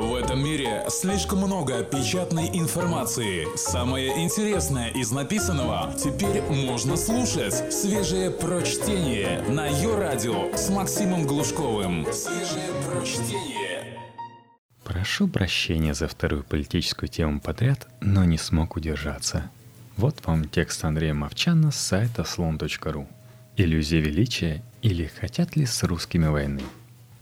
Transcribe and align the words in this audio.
В 0.00 0.14
этом 0.14 0.42
мире 0.42 0.86
слишком 0.88 1.40
много 1.40 1.84
печатной 1.84 2.48
информации. 2.54 3.46
Самое 3.54 4.24
интересное 4.24 4.88
из 4.88 5.10
написанного 5.10 5.92
теперь 5.92 6.40
можно 6.40 6.96
слушать. 6.96 7.70
Свежее 7.70 8.30
прочтение 8.30 9.42
на 9.42 9.66
ее 9.66 9.98
радио 9.98 10.56
с 10.56 10.70
Максимом 10.70 11.26
Глушковым. 11.26 12.06
Свежее 12.14 12.70
прочтение. 12.88 13.98
Прошу 14.84 15.28
прощения 15.28 15.92
за 15.92 16.08
вторую 16.08 16.44
политическую 16.44 17.10
тему 17.10 17.38
подряд, 17.38 17.86
но 18.00 18.24
не 18.24 18.38
смог 18.38 18.76
удержаться. 18.76 19.50
Вот 19.98 20.16
вам 20.24 20.48
текст 20.48 20.82
Андрея 20.82 21.12
Мовчана 21.12 21.70
с 21.72 21.76
сайта 21.76 22.24
слон.ру. 22.24 23.06
Иллюзия 23.58 24.00
величия 24.00 24.62
или 24.80 25.04
хотят 25.20 25.56
ли 25.56 25.66
с 25.66 25.82
русскими 25.82 26.26
войны? 26.26 26.62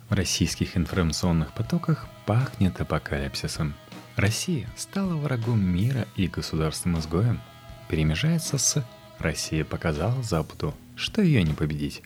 В 0.09 0.15
российских 0.15 0.77
информационных 0.77 1.53
потоках 1.53 2.07
пахнет 2.29 2.79
апокалипсисом. 2.79 3.73
Россия 4.17 4.69
стала 4.77 5.15
врагом 5.15 5.61
мира 5.65 6.07
и 6.15 6.27
государственным 6.27 7.01
изгоем. 7.01 7.41
Перемежается 7.89 8.59
с 8.59 8.87
«Россия 9.19 9.65
показала 9.65 10.23
Западу, 10.23 10.75
что 10.95 11.23
ее 11.23 11.43
не 11.43 11.55
победить». 11.55 12.03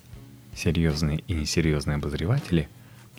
Серьезные 0.54 1.24
и 1.26 1.34
несерьезные 1.34 1.96
обозреватели 1.96 2.68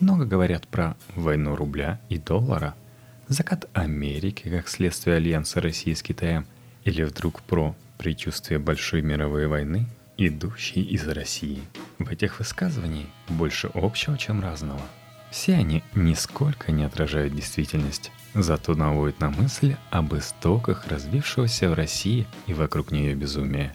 много 0.00 0.24
говорят 0.24 0.66
про 0.66 0.96
войну 1.14 1.54
рубля 1.54 2.00
и 2.08 2.16
доллара, 2.16 2.74
закат 3.28 3.68
Америки 3.74 4.48
как 4.48 4.66
следствие 4.66 5.16
альянса 5.16 5.60
России 5.60 5.92
с 5.92 6.02
Китаем 6.02 6.46
или 6.84 7.02
вдруг 7.02 7.42
про 7.42 7.76
предчувствие 7.98 8.58
большой 8.58 9.02
мировой 9.02 9.46
войны, 9.46 9.88
идущей 10.16 10.82
из 10.82 11.06
России. 11.06 11.60
В 11.98 12.08
этих 12.08 12.38
высказываниях 12.38 13.08
больше 13.28 13.70
общего, 13.74 14.16
чем 14.16 14.40
разного– 14.40 14.80
все 15.34 15.56
они 15.56 15.82
нисколько 15.96 16.70
не 16.70 16.84
отражают 16.84 17.34
действительность, 17.34 18.12
зато 18.34 18.76
наводят 18.76 19.18
на 19.18 19.30
мысль 19.30 19.74
об 19.90 20.14
истоках 20.14 20.86
развившегося 20.86 21.70
в 21.70 21.74
России 21.74 22.28
и 22.46 22.54
вокруг 22.54 22.92
нее 22.92 23.16
безумия. 23.16 23.74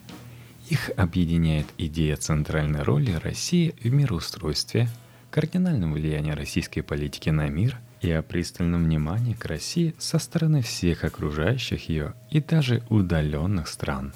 Их 0.69 0.89
объединяет 0.95 1.65
идея 1.77 2.15
центральной 2.15 2.81
роли 2.81 3.11
России 3.11 3.75
в 3.83 3.91
мироустройстве, 3.91 4.87
кардинальном 5.31 5.91
влиянии 5.91 6.31
российской 6.31 6.79
политики 6.79 7.29
на 7.29 7.49
мир 7.49 7.77
и 7.99 8.09
о 8.09 8.21
пристальном 8.21 8.85
внимании 8.85 9.33
к 9.33 9.43
России 9.43 9.93
со 9.99 10.17
стороны 10.17 10.61
всех 10.61 11.03
окружающих 11.03 11.89
ее 11.89 12.13
и 12.31 12.39
даже 12.39 12.83
удаленных 12.87 13.67
стран. 13.67 14.13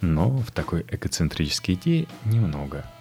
Но 0.00 0.30
в 0.38 0.52
такой 0.52 0.86
эгоцентрической 0.88 1.74
идее 1.74 2.06
немного– 2.24 2.84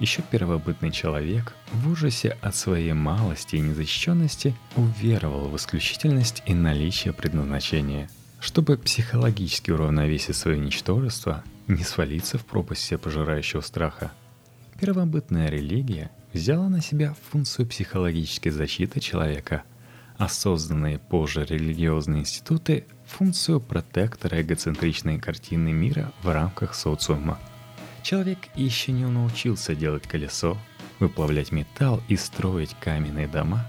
еще 0.00 0.22
первобытный 0.22 0.90
человек 0.90 1.54
в 1.72 1.90
ужасе 1.90 2.36
от 2.40 2.56
своей 2.56 2.94
малости 2.94 3.56
и 3.56 3.60
незащищенности 3.60 4.56
уверовал 4.74 5.48
в 5.48 5.56
исключительность 5.56 6.42
и 6.46 6.54
наличие 6.54 7.12
предназначения. 7.12 8.08
Чтобы 8.40 8.78
психологически 8.78 9.70
уравновесить 9.70 10.34
свое 10.34 10.58
ничтожество, 10.58 11.44
не 11.68 11.84
свалиться 11.84 12.38
в 12.38 12.46
пропасть 12.46 12.80
всепожирающего 12.82 13.60
страха, 13.60 14.10
первобытная 14.80 15.50
религия 15.50 16.10
взяла 16.32 16.70
на 16.70 16.80
себя 16.80 17.14
функцию 17.30 17.68
психологической 17.68 18.50
защиты 18.50 19.00
человека, 19.00 19.64
а 20.16 20.28
созданные 20.28 20.98
позже 20.98 21.44
религиозные 21.44 22.22
институты– 22.22 22.86
функцию 23.06 23.60
протектора 23.60 24.40
эгоцентричной 24.40 25.18
картины 25.18 25.72
мира 25.72 26.12
в 26.22 26.32
рамках 26.32 26.74
социума– 26.74 27.38
Человек 28.02 28.38
еще 28.54 28.92
не 28.92 29.04
научился 29.04 29.74
делать 29.74 30.06
колесо, 30.06 30.56
выплавлять 30.98 31.52
металл 31.52 32.02
и 32.08 32.16
строить 32.16 32.74
каменные 32.80 33.28
дома, 33.28 33.66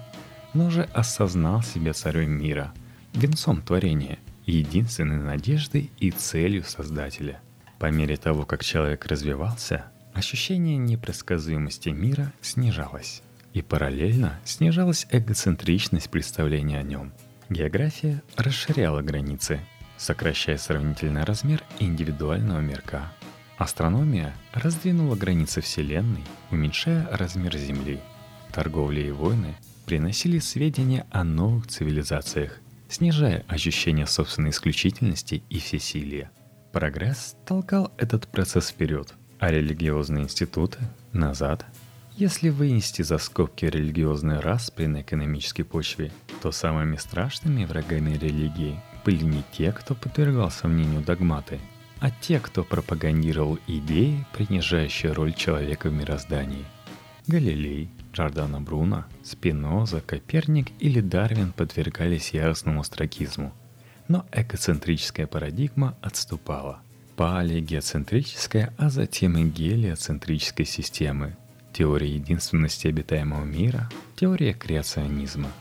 но 0.54 0.68
уже 0.68 0.84
осознал 0.94 1.62
себя 1.64 1.94
царем 1.94 2.32
мира, 2.32 2.74
венцом 3.14 3.62
творения, 3.62 4.20
единственной 4.46 5.18
надеждой 5.18 5.92
и 6.00 6.12
целью 6.12 6.64
Создателя. 6.64 7.40
По 7.80 7.92
мере 7.92 8.18
того, 8.18 8.46
как 8.46 8.64
человек 8.64 9.06
развивался, 9.06 9.86
ощущение 10.14 10.78
непредсказуемости 10.78 11.90
мира 11.90 12.32
снижалось, 12.42 13.22
и 13.54 13.62
параллельно 13.62 14.40
снижалась 14.46 15.08
эгоцентричность 15.12 16.10
представления 16.10 16.80
о 16.80 16.84
нем. 16.84 17.12
География 17.50 18.22
расширяла 18.38 19.02
границы, 19.02 19.60
сокращая 19.98 20.58
сравнительный 20.58 21.26
размер 21.26 21.64
индивидуального 21.80 22.60
мирка– 22.60 23.12
Астрономия 23.62 24.34
раздвинула 24.54 25.16
границы 25.16 25.62
Вселенной, 25.62 26.24
уменьшая 26.50 27.08
размер 27.12 27.56
Земли. 27.56 28.00
Торговля 28.52 29.04
и 29.04 29.12
войны 29.12 29.54
приносили 29.86 30.40
сведения 30.40 31.06
о 31.12 31.24
новых 31.24 31.68
цивилизациях, 31.68 32.58
снижая 32.90 33.46
ощущение 33.48 34.08
собственной 34.08 34.50
исключительности 34.50 35.44
и 35.52 35.60
всесилия. 35.60 36.32
Прогресс 36.74 37.36
толкал 37.46 37.94
этот 38.00 38.28
процесс 38.28 38.70
вперед, 38.70 39.14
а 39.38 39.52
религиозные 39.52 40.24
институты– 40.24 40.80
назад. 41.14 41.64
Если 42.18 42.50
вынести 42.50 43.04
за 43.04 43.20
скобки 43.20 43.66
религиозный 43.66 44.40
распри 44.40 44.88
на 44.88 45.02
экономической 45.04 45.62
почве, 45.62 46.12
то 46.42 46.52
самыми 46.52 46.96
страшными 46.96 47.66
врагами 47.66 48.18
религии 48.18 48.82
были 49.06 49.24
не 49.24 49.44
те, 49.52 49.72
кто 49.72 49.94
подвергал 49.94 50.50
сомнению 50.50 51.02
догматы– 51.02 51.60
а 52.02 52.10
те, 52.10 52.40
кто 52.40 52.64
пропагандировал 52.64 53.60
идеи, 53.68 54.26
принижающие 54.34 55.12
роль 55.12 55.34
человека 55.34 55.90
в 55.90 55.94
мироздании. 55.94 56.66
Галилей, 57.28 57.92
Джордано 58.12 58.60
Бруно, 58.60 59.06
Спиноза, 59.24 60.02
Коперник 60.02 60.72
или 60.80 61.00
Дарвин 61.00 61.54
подвергались 61.54 62.32
яростному 62.32 62.82
астракизму. 62.82 63.54
Но 64.08 64.26
экоцентрическая 64.32 65.28
парадигма 65.28 65.96
отступала. 66.02 66.82
Пали 67.16 67.62
геоцентрическая, 67.62 68.74
а 68.80 68.90
затем 68.90 69.38
и 69.38 69.44
гелиоцентрической 69.44 70.66
системы. 70.66 71.38
Теория 71.72 72.16
единственности 72.16 72.88
обитаемого 72.88 73.46
мира, 73.46 73.90
теория 74.16 74.54
креационизма. 74.54 75.52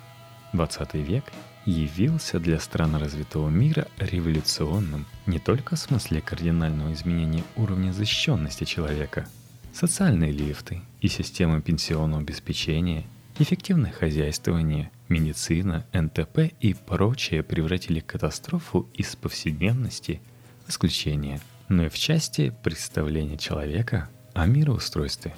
20 0.55 0.95
век 0.95 1.25
явился 1.71 2.41
для 2.41 2.59
стран 2.59 2.97
развитого 2.97 3.49
мира 3.49 3.87
революционным 3.99 5.07
не 5.27 5.39
только 5.39 5.77
в 5.77 5.79
смысле 5.79 6.21
кардинального 6.21 6.93
изменения 6.93 7.45
уровня 7.57 7.93
защищенности 7.93 8.65
человека. 8.65 9.29
Социальные 9.73 10.33
лифты 10.33 10.83
и 11.01 11.09
системы 11.09 11.63
пенсионного 11.63 12.23
обеспечения, 12.23 13.05
эффективное 13.39 13.93
хозяйствование, 13.93 14.91
медицина, 15.09 15.87
НТП 15.93 16.53
и 16.61 16.75
прочее 16.75 17.43
превратили 17.43 18.01
катастрофу 18.01 18.89
из 18.95 19.15
повседневности 19.15 20.21
в 20.67 20.71
исключение, 20.71 21.41
но 21.69 21.87
и 21.87 21.89
в 21.89 21.97
части 21.97 22.53
представления 22.65 23.39
человека 23.39 24.09
о 24.35 24.47
мироустройстве, 24.47 25.35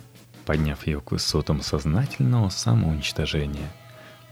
подняв 0.46 0.86
его 0.86 1.02
к 1.02 1.12
высотам 1.12 1.60
сознательного 1.60 2.48
самоуничтожения– 2.48 3.70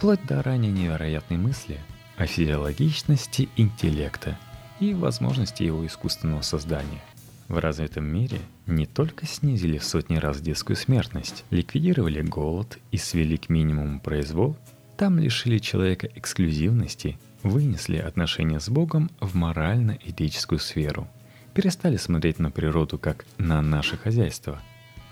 вплоть 0.01 0.25
до 0.25 0.43
ранее 0.43 0.73
невероятной 0.73 1.37
мысли 1.37 1.79
о 2.21 2.27
физиологичности 2.27 3.49
интеллекта 3.57 4.39
и 4.79 4.93
возможности 4.93 5.63
его 5.63 5.87
искусственного 5.87 6.43
создания. 6.43 7.01
В 7.49 7.59
развитом 7.59 8.05
мире 8.05 8.39
не 8.67 8.85
только 8.85 9.25
снизили 9.27 9.79
сотни 9.79 10.17
раз 10.17 10.43
детскую 10.43 10.77
смертность, 10.77 11.45
ликвидировали 11.49 12.21
голод 12.21 12.79
и 12.93 12.99
свели 12.99 13.39
к 13.39 13.49
минимуму 13.49 14.01
произвол, 14.01 14.59
там 14.99 15.19
лишили 15.19 15.57
человека 15.57 16.09
эксклюзивности, 16.15 17.19
вынесли 17.43 17.97
отношения 17.97 18.61
с 18.61 18.69
Богом 18.69 19.11
в 19.21 19.35
морально-этическую 19.35 20.59
сферу, 20.59 21.09
перестали 21.55 21.97
смотреть 21.97 22.39
на 22.39 22.51
природу 22.51 22.99
как 22.99 23.25
на 23.39 23.63
наше 23.63 23.97
хозяйство, 23.97 24.61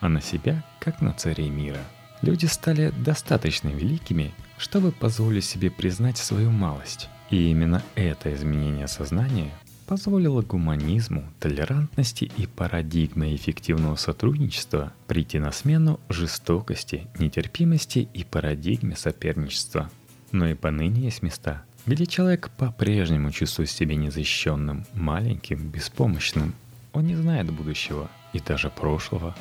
а 0.01 0.11
на 0.11 0.21
себя 0.21 0.63
как 0.79 1.01
на 1.01 1.15
царей 1.15 1.49
мира. 1.49 1.81
Люди 2.21 2.45
стали 2.45 2.93
достаточно 2.99 3.69
великими, 3.69 4.35
чтобы 4.59 4.93
позволить 4.93 5.45
себе 5.45 5.71
признать 5.71 6.19
свою 6.19 6.51
малость. 6.51 7.09
И 7.31 7.51
именно 7.51 7.83
это 7.95 8.35
изменение 8.35 8.89
сознания 8.89 9.51
позволило 9.87 10.43
гуманизму, 10.43 11.25
толерантности 11.41 12.31
и 12.37 12.47
парадигме 12.47 13.35
эффективного 13.35 13.97
сотрудничества 13.97 14.93
прийти 15.07 15.39
на 15.39 15.51
смену 15.51 15.99
жестокости, 16.11 17.07
нетерпимости 17.19 18.09
и 18.13 18.25
парадигме 18.25 18.97
соперничества. 18.97 19.91
Но 20.31 20.47
и 20.47 20.55
поныне 20.55 21.03
есть 21.03 21.23
места, 21.23 21.63
где 21.87 22.05
человек 22.05 22.51
по-прежнему 22.51 23.31
чувствует 23.31 23.71
себя 23.71 23.97
незащищенным, 23.97 24.85
маленьким, 24.93 25.71
беспомощным. 25.71 26.55
Он 26.93 27.07
не 27.07 27.17
знает 27.17 27.51
будущего 27.51 28.11
и 28.35 28.41
даже 28.41 28.69
прошлого. 28.69 29.35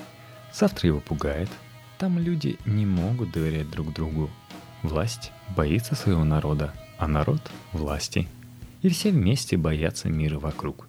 Завтра 0.54 0.88
его 0.88 1.02
пугает. 1.02 1.50
Там 1.98 2.20
люди 2.20 2.58
не 2.66 2.86
могут 2.86 3.32
доверять 3.32 3.70
друг 3.70 3.94
другу, 3.94 4.30
Власть 4.84 5.32
боится 5.56 5.96
своего 5.96 6.24
народа, 6.24 6.74
а 6.98 7.08
народ– 7.08 7.42
власти. 7.74 8.28
И 8.82 8.90
все 8.90 9.12
вместе 9.12 9.58
боятся 9.58 10.10
мира 10.10 10.40
вокруг. 10.40 10.88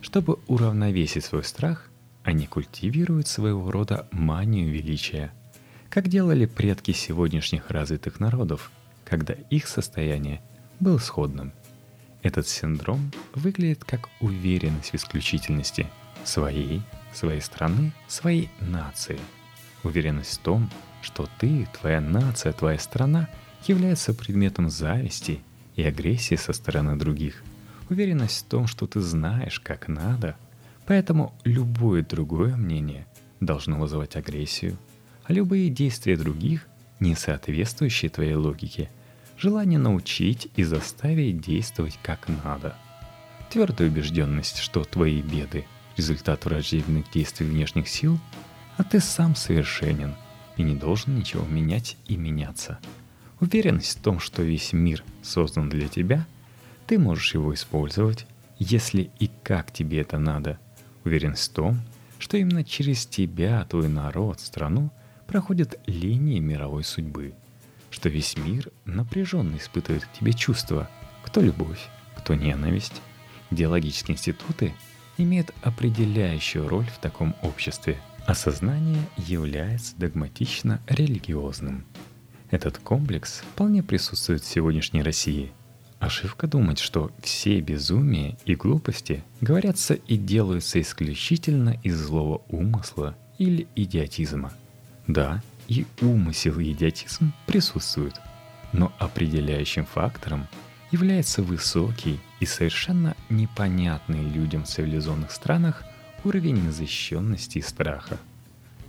Чтобы 0.00 0.38
уравновесить 0.46 1.24
свой 1.24 1.44
страх, 1.44 1.90
они 2.22 2.46
культивируют 2.46 3.28
своего 3.28 3.70
рода 3.70 4.08
манию 4.10 4.70
величия, 4.70 5.32
как 5.90 6.08
делали 6.08 6.46
предки 6.46 6.92
сегодняшних 6.92 7.70
развитых 7.70 8.20
народов. 8.20 8.70
когда 9.06 9.34
их 9.50 9.68
состояние 9.68 10.42
было 10.80 10.98
сходным. 10.98 11.52
Этот 12.22 12.48
синдром 12.48 13.12
выглядит 13.34 13.84
как 13.84 14.08
уверенность 14.20 14.90
в 14.90 14.94
исключительности 14.96 15.86
своей, 16.24 16.82
своей 17.14 17.40
страны, 17.40 17.92
своей 18.08 18.50
нации. 18.60 19.18
Уверенность 19.84 20.34
в 20.34 20.42
том, 20.42 20.68
что 21.06 21.28
ты, 21.38 21.68
твоя 21.80 22.00
нация, 22.00 22.52
твоя 22.52 22.80
страна 22.80 23.28
являются 23.64 24.12
предметом 24.12 24.68
зависти 24.68 25.40
и 25.76 25.84
агрессии 25.84 26.34
со 26.34 26.52
стороны 26.52 26.96
других. 26.96 27.44
Уверенность 27.88 28.44
в 28.44 28.48
том, 28.48 28.66
что 28.66 28.88
ты 28.88 29.00
знаешь, 29.00 29.60
как 29.60 29.86
надо. 29.86 30.36
Поэтому 30.84 31.32
любое 31.44 32.02
другое 32.02 32.56
мнение 32.56 33.06
должно 33.38 33.78
вызывать 33.78 34.16
агрессию, 34.16 34.76
а 35.24 35.32
любые 35.32 35.70
действия 35.70 36.16
других, 36.16 36.66
не 36.98 37.14
соответствующие 37.14 38.10
твоей 38.10 38.34
логике, 38.34 38.90
желание 39.38 39.78
научить 39.78 40.48
и 40.56 40.64
заставить 40.64 41.40
действовать 41.40 41.98
как 42.02 42.26
надо. 42.44 42.76
Твердая 43.48 43.88
убежденность, 43.88 44.58
что 44.58 44.82
твои 44.82 45.22
беды– 45.22 45.66
результат 45.96 46.44
враждебных 46.44 47.08
действий 47.12 47.46
внешних 47.46 47.88
сил, 47.88 48.18
а 48.76 48.82
ты 48.82 48.98
сам 48.98 49.36
совершенен– 49.36 50.16
и 50.56 50.62
не 50.62 50.74
должен 50.74 51.16
ничего 51.16 51.44
менять 51.44 51.96
и 52.06 52.16
меняться. 52.16 52.78
Уверенность 53.40 53.98
в 53.98 54.02
том, 54.02 54.18
что 54.18 54.42
весь 54.42 54.72
мир 54.72 55.04
создан 55.22 55.68
для 55.68 55.88
тебя, 55.88 56.26
ты 56.86 56.98
можешь 56.98 57.34
его 57.34 57.52
использовать, 57.54 58.26
если 58.58 59.10
и 59.18 59.30
как 59.42 59.72
тебе 59.72 60.00
это 60.00 60.18
надо. 60.18 60.58
Уверенность 61.04 61.50
в 61.50 61.54
том, 61.54 61.78
что 62.18 62.36
именно 62.36 62.64
через 62.64 63.06
тебя, 63.06 63.64
твой 63.64 63.88
народ, 63.88 64.40
страну 64.40 64.90
проходят 65.26 65.78
линии 65.86 66.38
мировой 66.38 66.84
судьбы, 66.84 67.34
что 67.90 68.08
весь 68.08 68.36
мир 68.38 68.70
напряженно 68.84 69.56
испытывает 69.56 70.06
к 70.06 70.12
тебе 70.12 70.32
чувства, 70.32 70.88
кто 71.24 71.40
любовь, 71.42 71.88
кто 72.16 72.34
ненависть. 72.34 73.02
Идеологические 73.50 74.14
институты 74.14 74.74
имеют 75.18 75.52
определяющую 75.62 76.66
роль 76.66 76.86
в 76.86 76.98
таком 76.98 77.36
обществе– 77.42 78.00
Осознание 78.26 79.08
является 79.16 79.94
догматично 79.96 80.80
религиозным. 80.88 81.86
Этот 82.50 82.76
комплекс 82.78 83.44
вполне 83.52 83.84
присутствует 83.84 84.42
в 84.42 84.48
сегодняшней 84.48 85.04
России. 85.04 85.52
Ошибка 86.00 86.48
думать, 86.48 86.80
что 86.80 87.12
все 87.22 87.60
безумия 87.60 88.36
и 88.44 88.56
глупости 88.56 89.22
говорятся 89.40 89.94
и 89.94 90.16
делаются 90.16 90.80
исключительно 90.80 91.78
из 91.84 91.96
злого 91.98 92.42
умысла 92.48 93.16
или 93.38 93.68
идиотизма. 93.76 94.52
Да, 95.06 95.40
и 95.68 95.86
умысел 96.00 96.58
и 96.58 96.72
идиотизм 96.72 97.32
присутствуют, 97.46 98.20
но 98.72 98.92
определяющим 98.98 99.86
фактором 99.86 100.48
является 100.90 101.44
высокий 101.44 102.18
и 102.40 102.46
совершенно 102.46 103.16
непонятный 103.30 104.22
людям 104.22 104.64
в 104.64 104.66
цивилизованных 104.66 105.30
странах– 105.30 105.84
уровень 106.24 106.66
незащищенности 106.66 107.58
и 107.58 107.62
страха. 107.62 108.18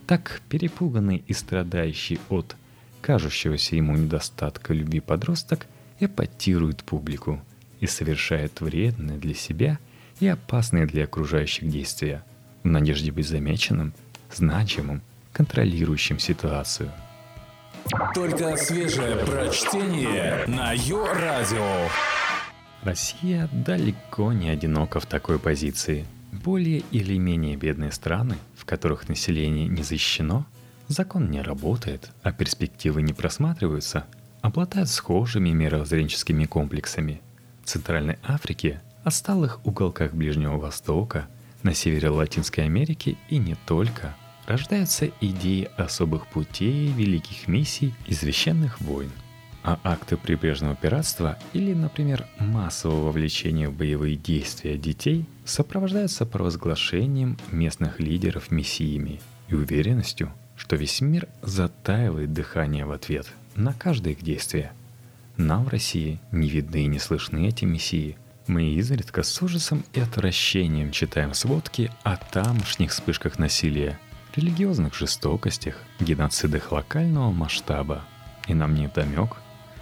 Так 0.06 0.42
перепуганный 0.50 1.24
и 1.28 1.34
страдающий 1.34 2.20
от 2.30 2.56
кажущегося 3.02 3.76
ему 3.76 3.96
недостатка 3.96 4.74
любви 4.74 5.00
подросток 5.00 5.68
эпатирует 6.00 6.84
публику 6.84 7.42
и 7.80 7.88
совершает 7.88 8.62
вредные 8.62 9.18
для 9.18 9.34
себя 9.34 9.80
и 10.20 10.28
опасные 10.28 10.86
для 10.86 11.04
окружающих 11.04 11.70
действия 11.70 12.24
в 12.64 12.68
надежде 12.68 13.12
быть 13.12 13.28
замеченным, 13.28 13.94
значимым, 14.34 15.02
контролирующим 15.34 16.20
ситуацию. 16.20 16.92
Только 18.14 18.58
свежее 18.58 19.16
прочтение 19.26 20.46
на 20.48 20.74
Йо-Радио. 20.74 21.90
Россия 22.84 23.50
далеко 23.52 24.34
не 24.34 24.50
одинока 24.50 25.00
в 25.00 25.06
такой 25.06 25.40
позиции– 25.40 26.06
более 26.32 26.84
или 26.92 27.18
менее 27.18 27.56
бедные 27.56 27.92
страны, 27.92 28.38
в 28.56 28.66
которых 28.66 29.10
население 29.10 29.68
не 29.68 29.84
защищено, 29.84 30.46
закон 30.88 31.30
не 31.30 31.42
работает, 31.42 32.12
а 32.24 32.32
перспективы 32.32 33.02
не 33.02 33.14
просматриваются, 33.14 34.06
обладают 34.42 34.90
схожими 34.90 35.50
мировоззренческими 35.50 36.46
комплексами. 36.46 37.22
В 37.64 37.68
Центральной 37.68 38.18
Африке, 38.24 38.82
отсталых 39.04 39.66
уголках 39.66 40.14
Ближнего 40.14 40.58
Востока, 40.58 41.28
на 41.64 41.74
севере 41.74 42.10
Латинской 42.10 42.66
Америки 42.66 43.18
и 43.30 43.38
не 43.38 43.56
только, 43.66 44.16
рождаются 44.46 45.10
идеи 45.20 45.70
особых 45.76 46.28
путей, 46.28 46.92
великих 46.92 47.48
миссий 47.48 47.94
и 48.06 48.14
священных 48.14 48.80
войн– 48.80 49.12
а 49.68 49.80
акты 49.84 50.16
прибрежного 50.16 50.78
пиратства 50.78 51.38
или, 51.52 51.74
например, 51.74 52.26
массового 52.40 53.08
вовлечения 53.08 53.68
в 53.68 53.74
боевые 53.74 54.16
действия 54.16 54.78
детей 54.78 55.26
сопровождаются 55.48 56.26
провозглашением 56.26 57.38
местных 57.52 58.00
лидеров 58.00 58.52
мессиями 58.52 59.22
и 59.48 59.56
уверенностью, 59.56 60.32
что 60.56 60.76
весь 60.76 61.02
мир 61.02 61.28
затаивает 61.42 62.34
дыхание 62.34 62.86
в 62.86 62.92
ответ 62.92 63.28
на 63.56 63.74
каждое 63.74 64.14
их 64.14 64.22
действие. 64.22 64.72
Нам 65.38 65.66
в 65.66 65.70
России 65.70 66.20
не 66.32 66.50
видны 66.50 66.84
и 66.84 66.88
не 66.88 67.00
слышны 67.00 67.48
эти 67.48 67.66
мессии. 67.66 68.18
Мы 68.48 68.72
изредка 68.72 69.24
с 69.24 69.42
ужасом 69.42 69.84
и 69.94 70.00
отвращением 70.00 70.92
читаем 70.92 71.34
сводки 71.34 71.92
о 72.04 72.18
тамошних 72.18 72.92
вспышках 72.92 73.40
насилия, 73.40 74.00
религиозных 74.36 74.96
жестокостях, 74.96 75.76
геноцидах 76.00 76.72
локального 76.72 77.32
масштаба. 77.32 78.04
И 78.48 78.54
нам 78.54 78.74
не 78.74 78.88
вдомек, 78.88 79.38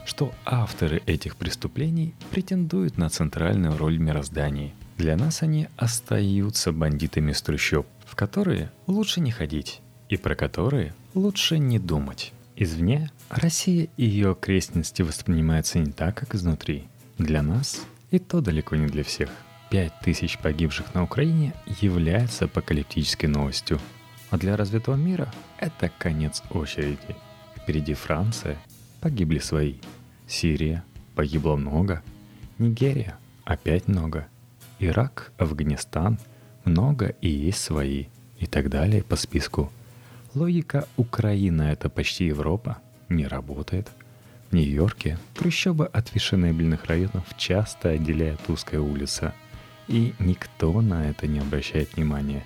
что 0.06 0.34
авторы 0.46 1.02
этих 1.06 1.36
преступлений 1.36 2.14
претендуют 2.32 2.98
на 2.98 3.10
центральную 3.10 3.78
роль 3.78 3.98
в 3.98 4.02
мироздании. 4.02 4.74
Для 4.98 5.18
нас 5.18 5.42
они 5.44 5.68
остаются 5.76 6.72
бандитами 6.72 7.34
с 7.34 7.42
трущоб, 7.42 7.86
в 8.06 8.16
которые 8.16 8.72
лучше 8.88 9.20
не 9.20 9.32
ходить 9.32 9.82
и 10.10 10.18
про 10.18 10.36
которые 10.36 10.94
лучше 11.14 11.60
не 11.60 11.80
думать. 11.80 12.32
Извне 12.56 13.12
Россия 13.30 13.90
и 13.98 14.06
ее 14.06 14.32
окрестности 14.32 15.02
воспринимаются 15.02 15.80
не 15.80 15.92
так, 15.92 16.16
как 16.16 16.36
изнутри. 16.36 16.86
Для 17.18 17.42
нас 17.42 17.82
и 18.12 18.20
то 18.20 18.40
далеко 18.40 18.78
не 18.78 18.88
для 18.88 19.04
всех. 19.04 19.30
Пять 19.70 20.00
тысяч 20.00 20.38
погибших 20.38 20.94
на 20.94 21.04
Украине 21.04 21.54
является 21.82 22.46
апокалиптической 22.46 23.28
новостью. 23.28 23.80
А 24.30 24.38
для 24.38 24.56
развитого 24.56 24.96
мира 24.96 25.34
это 25.58 25.92
конец 25.98 26.42
очереди. 26.52 27.16
Впереди 27.58 27.94
Франция, 27.94 28.58
погибли 29.02 29.40
свои. 29.40 29.76
Сирия, 30.28 30.84
погибло 31.16 31.56
много. 31.56 32.02
Нигерия, 32.58 33.18
опять 33.44 33.88
много. 33.88 34.28
Ирак, 34.80 35.32
Афганистан, 35.38 36.20
много 36.64 37.16
и 37.22 37.30
есть 37.30 37.64
свои. 37.64 38.06
И 38.40 38.48
так 38.48 38.70
далее 38.70 39.04
по 39.04 39.16
списку. 39.16 39.72
Логика 40.34 40.88
«Украина— 40.98 41.62
это 41.72 41.90
почти 41.90 42.26
Европа» 42.26 42.80
не 43.08 43.28
работает. 43.28 43.90
В 44.50 44.54
Нью-Йорке 44.56 45.18
трущобы 45.34 45.86
от 45.86 46.10
фешенебельных 46.10 46.86
районов 46.86 47.24
часто 47.38 47.90
отделяет 47.90 48.42
узкая 48.50 48.82
улица. 48.82 49.34
И 49.88 50.14
никто 50.20 50.82
на 50.82 51.10
это 51.10 51.28
не 51.28 51.40
обращает 51.40 51.96
внимания. 51.96 52.44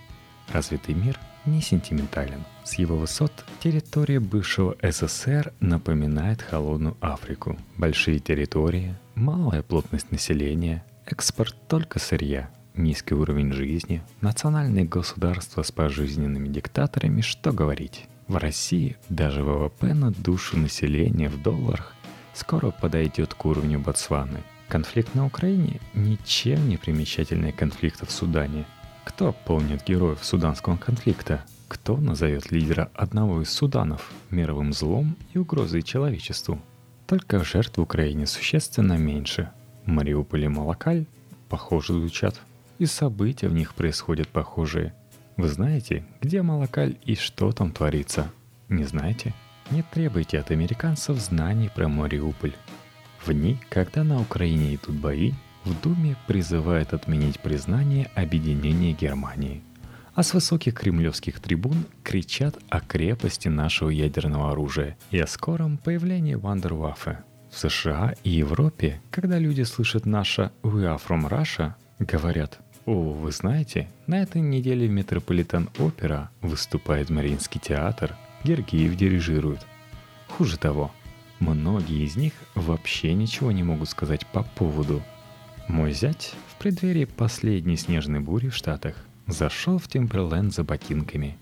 Развитый 0.54 0.94
мир 0.94 1.20
не 1.46 1.62
сентиментален. 1.62 2.44
С 2.64 2.76
его 2.76 2.96
высот 2.96 3.32
территория 3.60 4.20
бывшего 4.20 4.76
СССР 4.82 5.54
напоминает 5.60 6.42
холодную 6.42 6.96
Африку. 7.02 7.58
Большие 7.78 8.20
территории, 8.20 8.96
малая 9.16 9.64
плотность 9.64 10.12
населения, 10.12 10.84
экспорт 11.10 11.56
только 11.68 12.00
сырья, 12.00 12.50
низкий 12.76 13.14
уровень 13.14 13.52
жизни, 13.52 14.02
национальные 14.22 14.86
государства 14.86 15.64
с 15.64 15.72
пожизненными 15.72 16.48
диктаторами, 16.48 17.22
что 17.22 17.52
говорить. 17.52 18.08
В 18.28 18.38
России 18.38 18.98
даже 19.10 19.44
ВВП 19.44 19.94
на 19.94 20.12
душу 20.12 20.58
населения 20.58 21.30
в 21.30 21.42
долларах 21.42 21.96
скоро 22.34 22.72
подойдет 22.72 23.34
к 23.34 23.46
уровню 23.46 23.80
Ботсваны. 23.80 24.44
Конфликт 24.68 25.16
на 25.16 25.26
Украине 25.26 25.82
ничем 25.94 26.70
не 26.70 26.78
примечательный 26.78 27.52
конфликт 27.52 28.08
в 28.08 28.12
Судане– 28.12 28.66
кто 29.10 29.34
помнит 29.34 29.84
героев 29.86 30.20
суданского 30.22 30.78
конфликта? 30.78 31.44
Кто 31.68 31.98
назовет 31.98 32.52
лидера 32.52 32.92
одного 32.94 33.42
из 33.42 33.50
Суданов 33.50 34.12
мировым 34.30 34.72
злом 34.72 35.18
и 35.34 35.40
угрозой 35.40 35.82
человечеству? 35.82 36.62
Только 37.08 37.44
жертв 37.44 37.78
в 37.78 37.82
Украине 37.82 38.28
существенно 38.28 38.94
меньше. 38.94 39.50
Мариуполь 39.90 40.46
и 40.46 40.48
Малакаль 40.48 41.06
похоже 41.50 41.94
звучат, 41.94 42.40
и 42.78 42.86
события 42.86 43.48
в 43.48 43.54
них 43.54 43.74
происходят 43.74 44.28
похожие. 44.28 44.94
Вы 45.36 45.48
знаете, 45.48 46.06
где 46.22 46.42
Малакаль 46.42 46.98
и 47.06 47.16
что 47.16 47.52
там 47.52 47.72
творится? 47.72 48.32
Не 48.70 48.84
знаете? 48.84 49.34
Не 49.72 49.84
требуйте 49.84 50.40
от 50.40 50.52
американцев 50.52 51.18
знаний 51.18 51.70
про 51.74 51.88
Мариуполь. 51.88 52.54
В 53.26 53.34
дни, 53.34 53.60
когда 53.70 54.04
на 54.04 54.22
Украине 54.22 54.76
идут 54.76 54.96
бои, 54.96 55.34
в 55.66 55.80
Думе 55.82 56.16
призывает 56.28 56.94
отменить 56.94 57.40
признание 57.40 58.10
объединения 58.16 58.94
Германии. 58.94 59.62
А 60.16 60.24
с 60.24 60.34
высоких 60.34 60.74
кремлевских 60.74 61.40
трибун 61.40 61.86
кричат 62.04 62.58
о 62.70 62.80
крепости 62.80 63.48
нашего 63.48 63.90
ядерного 63.90 64.52
оружия 64.52 64.98
и 65.12 65.20
о 65.20 65.28
скором 65.28 65.78
появлении 65.78 66.36
Вандерваффе. 66.36 67.24
В 67.52 67.58
США 67.58 68.14
и 68.24 68.30
Европе, 68.30 69.02
когда 69.10 69.40
люди 69.40 69.64
слышат 69.64 70.06
наше 70.06 70.52
«We 70.62 70.84
are 70.84 71.02
from 71.02 71.28
Russia», 71.28 71.74
говорят 71.98 72.60
«О, 72.86 73.12
вы 73.12 73.32
знаете, 73.32 73.90
на 74.08 74.22
этой 74.22 74.42
неделе 74.42 74.88
в 74.88 74.92
Метрополитен 74.92 75.70
Опера 75.80 76.30
выступает 76.42 77.10
Мариинский 77.10 77.60
театр, 77.60 78.16
Гергиев 78.44 78.96
дирижирует». 78.96 79.66
Хуже 80.28 80.58
того, 80.58 80.92
многие 81.40 82.06
из 82.06 82.16
них 82.16 82.34
вообще 82.56 83.14
ничего 83.14 83.52
не 83.52 83.64
могут 83.64 83.90
сказать 83.90 84.26
по 84.28 84.44
поводу. 84.44 85.02
Мой 85.68 85.92
зять 85.92 86.36
в 86.48 86.56
преддверии 86.60 87.06
последней 87.06 87.78
снежной 87.78 88.20
бури 88.20 88.50
в 88.50 88.56
Штатах 88.56 88.96
зашел 89.28 89.80
в 89.80 89.88
Тимберленд 89.88 90.54
за 90.54 90.64
ботинками. 90.64 91.38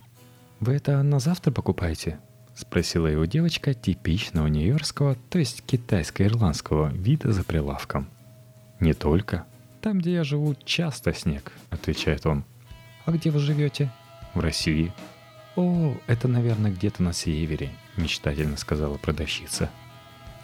«Вы 0.59 0.73
это 0.73 1.03
на 1.03 1.19
завтра 1.19 1.51
покупаете?» 1.51 2.19
Спросила 2.57 3.05
его 3.05 3.25
девочка 3.25 3.75
типичного 3.75 4.47
нью-йоркского, 4.47 5.15
то 5.29 5.37
есть 5.37 5.63
китайско-ирландского 5.67 6.91
вида 6.91 7.31
за 7.31 7.43
прилавком. 7.43 8.07
«Не 8.79 8.93
только. 8.93 9.45
Там, 9.81 9.99
где 9.99 10.13
я 10.13 10.23
живу, 10.23 10.55
часто 10.65 11.13
снег»,— 11.13 11.51
отвечает 11.69 12.25
он. 12.25 12.45
«А 13.05 13.11
где 13.11 13.29
вы 13.29 13.39
живете?» 13.39 13.91
«В 14.33 14.39
России». 14.39 14.91
«О, 15.55 15.95
это, 16.07 16.27
наверное, 16.27 16.71
где-то 16.71 17.03
на 17.03 17.13
севере»,— 17.13 17.69
мечтательно 17.95 18.57
сказала 18.57 18.97
продавщица. 18.97 19.69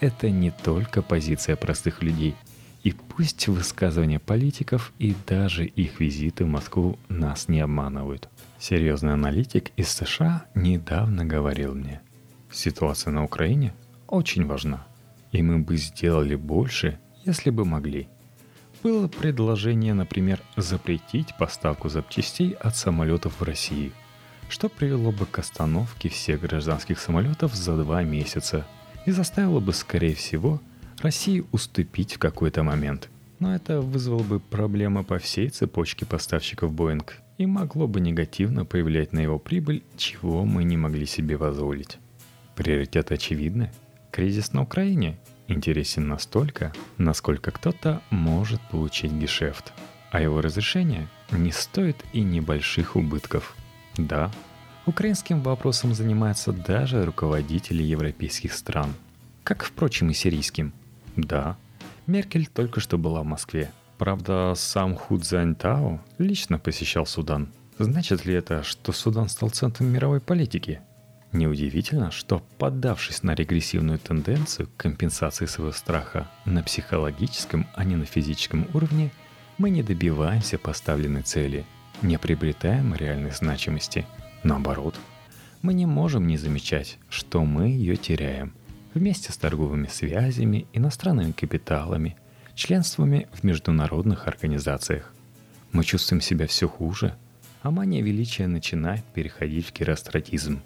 Это 0.03 0.29
не 0.29 0.51
только 0.51 1.01
позиция 1.01 1.55
простых 1.55 2.03
людей. 2.03 2.35
И 2.83 2.91
пусть 2.91 3.47
высказывания 3.47 4.19
политиков 4.19 4.91
и 4.99 5.15
даже 5.25 5.65
их 5.65 6.01
визиты 6.01 6.43
в 6.43 6.49
Москву 6.49 6.99
нас 7.07 7.47
не 7.47 7.61
обманывают. 7.61 8.27
Серьезный 8.59 9.13
аналитик 9.13 9.71
из 9.77 9.89
США 9.89 10.45
недавно 10.53 11.23
говорил 11.23 11.73
мне, 11.75 12.01
ситуация 12.51 13.11
на 13.11 13.23
Украине 13.23 13.73
очень 14.07 14.45
важна, 14.45 14.85
и 15.31 15.41
мы 15.41 15.59
бы 15.59 15.77
сделали 15.77 16.35
больше, 16.35 16.99
если 17.25 17.49
бы 17.51 17.63
могли. 17.63 18.09
Было 18.83 19.07
предложение, 19.07 19.93
например, 19.93 20.41
запретить 20.57 21.37
поставку 21.37 21.87
запчастей 21.87 22.51
от 22.51 22.75
самолетов 22.75 23.39
в 23.39 23.43
России, 23.43 23.93
что 24.49 24.67
привело 24.67 25.13
бы 25.13 25.25
к 25.25 25.39
остановке 25.39 26.09
всех 26.09 26.41
гражданских 26.41 26.99
самолетов 26.99 27.55
за 27.55 27.77
два 27.77 28.03
месяца 28.03 28.67
и 29.05 29.11
заставило 29.11 29.61
бы, 29.61 29.71
скорее 29.71 30.15
всего, 30.15 30.61
России 31.03 31.43
уступить 31.51 32.13
в 32.13 32.19
какой-то 32.19 32.63
момент. 32.63 33.09
Но 33.39 33.53
это 33.53 33.81
вызвало 33.81 34.23
бы 34.23 34.39
проблемы 34.39 35.03
по 35.03 35.19
всей 35.19 35.49
цепочке 35.49 36.05
поставщиков 36.05 36.73
Боинг 36.73 37.17
и 37.37 37.45
могло 37.45 37.87
бы 37.87 37.99
негативно 37.99 38.63
повлиять 38.63 39.11
на 39.11 39.19
его 39.19 39.37
прибыль, 39.37 39.83
чего 39.97 40.45
мы 40.45 40.63
не 40.63 40.77
могли 40.77 41.05
себе 41.05 41.37
позволить. 41.37 41.97
Приоритеты 42.55 43.15
очевидны. 43.15 43.71
Кризис 44.11 44.53
на 44.53 44.61
Украине 44.61 45.17
интересен 45.47 46.07
настолько, 46.07 46.71
насколько 46.97 47.51
кто-то 47.51 48.01
может 48.09 48.61
получить 48.69 49.11
гешефт, 49.11 49.73
а 50.11 50.21
его 50.21 50.39
разрешение 50.39 51.09
не 51.31 51.51
стоит 51.51 51.97
и 52.13 52.21
небольших 52.21 52.95
убытков. 52.95 53.55
Да, 53.97 54.31
украинским 54.85 55.41
вопросом 55.41 55.93
занимаются 55.93 56.53
даже 56.53 57.03
руководители 57.03 57.83
европейских 57.83 58.53
стран, 58.53 58.93
как, 59.43 59.63
впрочем, 59.63 60.09
и 60.11 60.13
сирийским. 60.13 60.73
Да, 61.15 61.57
Меркель 62.07 62.47
только 62.47 62.79
что 62.79 62.97
была 62.97 63.21
в 63.21 63.25
Москве– 63.25 63.71
Правда, 64.03 64.53
сам 64.55 64.95
Ху 64.95 65.21
лично 66.17 66.59
посещал 66.59 67.05
Судан. 67.05 67.53
Значит 67.77 68.25
ли 68.25 68.33
это, 68.33 68.61
что 68.63 68.91
Судан 68.91 69.29
стал 69.29 69.49
центром 69.49 69.87
мировой 69.87 70.19
политики? 70.19 70.81
Неудивительно, 71.31 72.11
что, 72.11 72.43
поддавшись 72.57 73.23
на 73.23 73.33
регрессивную 73.33 73.99
тенденцию 73.99 74.67
компенсации 74.77 75.45
своего 75.45 75.71
страха 75.71 76.27
на 76.45 76.63
психологическом, 76.63 77.65
а 77.75 77.85
не 77.85 77.95
на 77.95 78.05
физическом 78.05 78.67
уровне, 78.73 79.09
мы 79.57 79.69
не 79.69 79.83
добиваемся 79.83 80.57
поставленной 80.57 81.21
цели, 81.21 81.65
не 82.01 82.17
приобретаем 82.17 82.93
реальной 82.93 83.31
значимости. 83.31 84.05
Наоборот, 84.43 84.95
мы 85.61 85.73
не 85.73 85.85
можем 85.85 86.27
не 86.27 86.37
замечать, 86.37 86.97
что 87.09 87.45
мы 87.45 87.69
ее 87.69 87.95
теряем 87.95 88.53
вместе 88.93 89.31
с 89.31 89.37
торговыми 89.37 89.87
связями, 89.87 90.67
иностранными 90.73 91.31
капиталами– 91.31 92.17
членствами 92.55 93.27
в 93.33 93.43
международных 93.43 94.27
организациях. 94.27 95.11
Мы 95.71 95.83
чувствуем 95.83 96.21
себя 96.21 96.47
все 96.47 96.67
хуже, 96.67 97.15
а 97.61 97.71
мания 97.71 98.01
величия 98.01 98.47
начинает 98.47 99.03
переходить 99.05 99.67
в 99.67 99.71
керастратизм, 99.71 100.61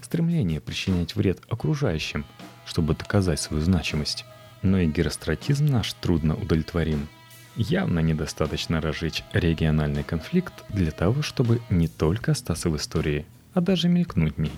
стремление 0.00 0.60
причинять 0.60 1.16
вред 1.16 1.40
окружающим, 1.48 2.24
чтобы 2.64 2.94
доказать 2.94 3.40
свою 3.40 3.62
значимость. 3.62 4.24
Но 4.62 4.78
и 4.78 4.86
геростратизм 4.86 5.66
наш 5.66 5.92
трудно 5.94 6.36
удовлетворим. 6.36 7.08
Явно 7.56 7.98
недостаточно 7.98 8.80
разжечь 8.80 9.24
региональный 9.32 10.04
конфликт 10.04 10.52
для 10.68 10.90
того, 10.90 11.22
чтобы 11.22 11.60
не 11.68 11.88
только 11.88 12.32
остаться 12.32 12.70
в 12.70 12.76
истории, 12.76 13.26
а 13.52 13.60
даже 13.60 13.88
мелькнуть 13.88 14.36
в 14.36 14.40
ней. 14.40 14.52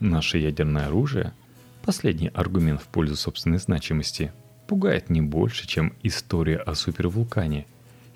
Наше 0.00 0.38
ядерное 0.38 0.86
оружие– 0.86 1.32
последний 1.88 2.28
аргумент 2.28 2.82
в 2.82 2.86
пользу 2.86 3.16
собственной 3.16 3.56
значимости– 3.56 4.30
пугает 4.68 5.08
не 5.08 5.22
больше, 5.22 5.66
чем 5.66 5.94
история 6.02 6.58
о 6.58 6.74
супервулкане 6.74 7.66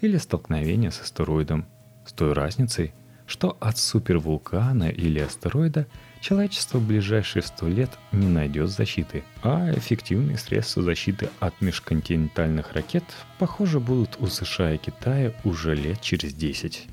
или 0.02 0.18
столкновение 0.18 0.90
с 0.90 1.00
астероидом, 1.00 1.64
с 2.06 2.12
той 2.12 2.34
разницей, 2.34 2.92
что 3.26 3.56
от 3.60 3.78
супервулкана 3.78 4.90
или 4.90 5.20
астероида 5.20 5.86
человечество 6.20 6.76
в 6.76 6.86
ближайшие 6.86 7.42
сто 7.42 7.66
лет 7.66 7.88
не 8.12 8.28
найдет 8.28 8.68
защиты, 8.68 9.24
а 9.42 9.72
эффективные 9.74 10.36
средства 10.36 10.82
защиты 10.82 11.30
от 11.40 11.58
межконтинентальных 11.62 12.74
ракет, 12.74 13.04
похоже, 13.38 13.80
будут 13.80 14.18
у 14.20 14.26
США 14.26 14.74
и 14.74 14.76
Китая 14.76 15.32
уже 15.44 15.74
лет 15.74 16.02
через 16.02 16.34
10. 16.34 16.86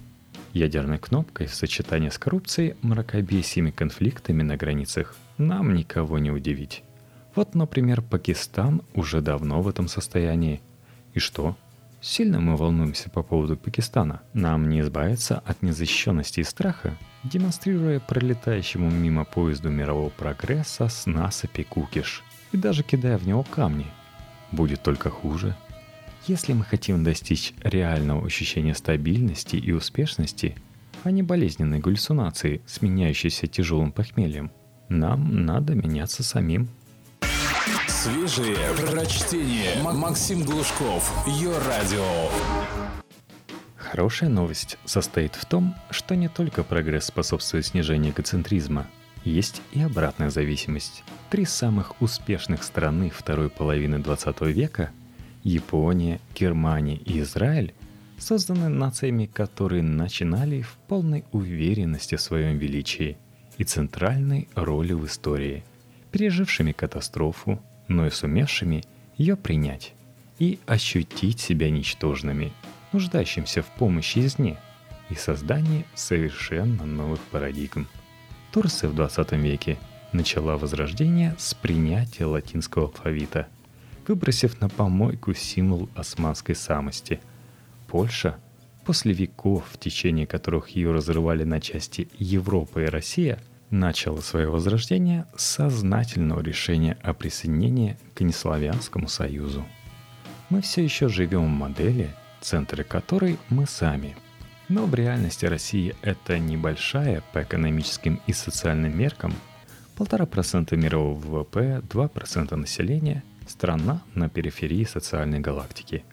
Ядерной 0.53 0.97
кнопкой 0.97 1.47
в 1.47 1.53
сочетании 1.53 2.09
с 2.09 2.17
коррупцией, 2.17 2.77
мракобесиями 2.81 3.71
конфликтами 3.71 4.43
на 4.43 4.55
границах 4.55 5.17
нам 5.39 5.73
никого 5.73 6.19
не 6.19 6.31
удивить. 6.31 6.83
Вот, 7.33 7.55
например, 7.55 8.01
Пакистан 8.01 8.81
уже 8.93 9.21
давно 9.21 9.61
в 9.61 9.67
этом 9.67 9.87
состоянии. 9.87 10.61
И 11.13 11.19
что? 11.19 11.55
Сильно 12.01 12.39
мы 12.39 12.55
волнуемся 12.55 13.09
по 13.09 13.23
поводу 13.23 13.57
Пакистана. 13.57 14.21
Нам 14.33 14.69
не 14.69 14.81
избавиться 14.81 15.39
от 15.45 15.61
незащищенности 15.61 16.41
и 16.41 16.43
страха, 16.43 16.97
демонстрируя 17.23 17.99
пролетающему 17.99 18.89
мимо 18.89 19.25
поезду 19.25 19.69
мирового 19.69 20.09
прогресса 20.09 20.87
с 20.87 21.05
насыпи 21.05 21.63
кукиш 21.63 22.23
и 22.51 22.57
даже 22.57 22.83
кидая 22.83 23.17
в 23.17 23.27
него 23.27 23.43
камни. 23.43 23.87
Будет 24.51 24.83
только 24.83 25.09
хуже. 25.09 25.55
Если 26.27 26.53
мы 26.53 26.63
хотим 26.63 27.03
достичь 27.03 27.53
реального 27.63 28.25
ощущения 28.25 28.75
стабильности 28.75 29.55
и 29.55 29.71
успешности, 29.71 30.55
а 31.03 31.11
не 31.11 31.23
болезненной 31.23 31.79
галлюцинации, 31.79 32.61
сменяющейся 32.65 33.47
тяжелым 33.47 33.91
похмельем, 33.91 34.51
нам 34.89 35.45
надо 35.45 35.75
меняться 35.75 36.23
самим– 36.23 36.67
Свежие 38.01 38.55
прочтение. 38.77 39.83
Максим 39.83 40.43
Глушков. 40.43 41.11
Ее 41.27 41.51
радио. 41.67 42.29
Хорошая 43.75 44.29
новость 44.29 44.77
состоит 44.85 45.35
в 45.35 45.43
том, 45.43 45.75
что 45.89 46.15
не 46.15 46.29
только 46.29 46.63
прогресс 46.63 47.07
способствует 47.07 47.65
снижению 47.65 48.13
эгоцентризма, 48.13 48.87
есть 49.25 49.61
и 49.73 49.81
обратная 49.81 50.29
зависимость. 50.29 51.03
Три 51.29 51.43
самых 51.43 52.01
успешных 52.01 52.63
страны 52.63 53.11
второй 53.13 53.49
половины 53.49 53.99
20 53.99 54.41
века– 54.43 54.91
Япония, 55.43 56.21
Германия 56.33 56.95
и 56.95 57.19
Израиль– 57.19 57.73
созданы 58.17 58.69
нациями, 58.69 59.25
которые 59.25 59.83
начинали 59.83 60.61
в 60.61 60.77
полной 60.87 61.25
уверенности 61.33 62.15
в 62.15 62.21
своем 62.21 62.57
величии 62.57 63.17
и 63.59 63.65
центральной 63.65 64.47
роли 64.55 64.93
в 64.93 65.05
истории, 65.05 65.63
пережившими 66.11 66.71
катастрофу, 66.71 67.61
но 67.87 68.07
и 68.07 68.09
сумевшими 68.09 68.83
ее 69.17 69.35
принять 69.35 69.93
и 70.39 70.59
ощутить 70.65 71.41
себя 71.41 71.69
ничтожными, 71.69 72.53
нуждающимся 72.93 73.61
в 73.61 73.67
помощи 73.67 74.19
извне 74.19 74.57
и 75.09 75.15
создании 75.15 75.85
совершенно 75.93 76.85
новых 76.85 77.19
парадигм. 77.19 77.87
Турция 78.53 78.89
в 78.89 78.95
20 78.95 79.33
веке 79.33 79.77
начала 80.13 80.55
возрождение 80.57 81.35
с 81.37 81.53
принятия 81.53 82.25
латинского 82.25 82.85
алфавита, 82.85 83.47
выбросив 84.07 84.61
на 84.61 84.69
помойку 84.69 85.33
символ 85.33 85.89
османской 85.95 86.55
самости. 86.55 87.19
Польша, 87.87 88.37
после 88.89 89.13
веков, 89.13 89.65
в 89.71 89.77
течение 89.77 90.25
которых 90.25 90.69
ее 90.69 90.91
разрывали 90.91 91.43
на 91.43 91.61
части 91.61 92.09
Европа 92.17 92.79
и 92.79 92.85
Россия– 92.85 93.37
начало 93.69 94.19
свое 94.21 94.49
возрождение 94.49 95.27
с 95.37 95.43
сознательного 95.43 96.41
решения 96.41 96.97
о 97.03 97.13
присоединении 97.13 97.99
к 98.15 98.21
Неславянскому 98.21 99.07
союзу. 99.07 99.63
Мы 100.49 100.61
все 100.63 100.83
еще 100.83 101.07
живем 101.07 101.45
в 101.45 101.49
модели, 101.49 102.09
центры 102.41 102.83
которой 102.83 103.37
мы 103.49 103.67
сами. 103.67 104.17
Но 104.69 104.87
в 104.87 104.95
реальности 104.95 105.45
России 105.45 105.95
это 106.01 106.39
небольшая 106.39 107.21
по 107.31 107.43
экономическим 107.43 108.19
и 108.25 108.33
социальным 108.33 108.97
меркам, 108.97 109.35
полтора 109.97 110.25
процента 110.25 110.75
мирового 110.75 111.43
ВВП, 111.43 111.83
2% 111.87 112.55
населения, 112.55 113.23
Страна 113.47 114.01
на 114.15 114.29
периферии 114.29 114.83
социальной 114.83 115.41
галактики. 115.41 116.03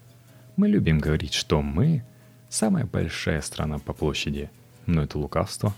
Мы 0.56 0.68
любим 0.68 0.98
говорить, 0.98 1.32
что 1.32 1.62
мы– 1.62 2.04
самая 2.56 2.86
большая 2.86 3.42
страна 3.42 3.78
по 3.78 3.92
площади, 3.92 4.50
но 4.86 5.02
это 5.02 5.18
лукавство. 5.18 5.74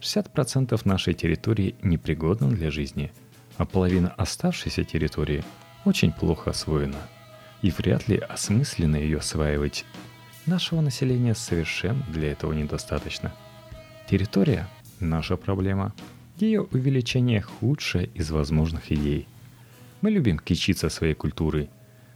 60% 0.00 0.80
нашей 0.84 1.12
территории 1.12 1.74
непригодна 1.82 2.48
для 2.48 2.70
жизни, 2.70 3.12
а 3.58 3.66
половина 3.66 4.08
оставшейся 4.16 4.84
территории 4.84 5.44
очень 5.84 6.12
плохо 6.12 6.50
освоена. 6.50 6.96
И 7.60 7.70
вряд 7.70 8.08
ли 8.08 8.16
осмысленно 8.16 8.96
ее 8.96 9.18
осваивать. 9.18 9.84
Нашего 10.46 10.80
населения 10.80 11.34
совершенно 11.34 12.02
для 12.08 12.32
этого 12.32 12.54
недостаточно. 12.54 13.34
Территория– 14.08 14.66
наша 15.00 15.36
проблема– 15.36 15.92
ее 16.38 16.62
увеличение 16.62 17.42
худшее 17.42 18.06
из 18.14 18.30
возможных 18.30 18.90
идей. 18.90 19.28
Мы 20.00 20.10
любим 20.10 20.38
кичиться 20.38 20.88
своей 20.88 21.14
культурой, 21.14 21.68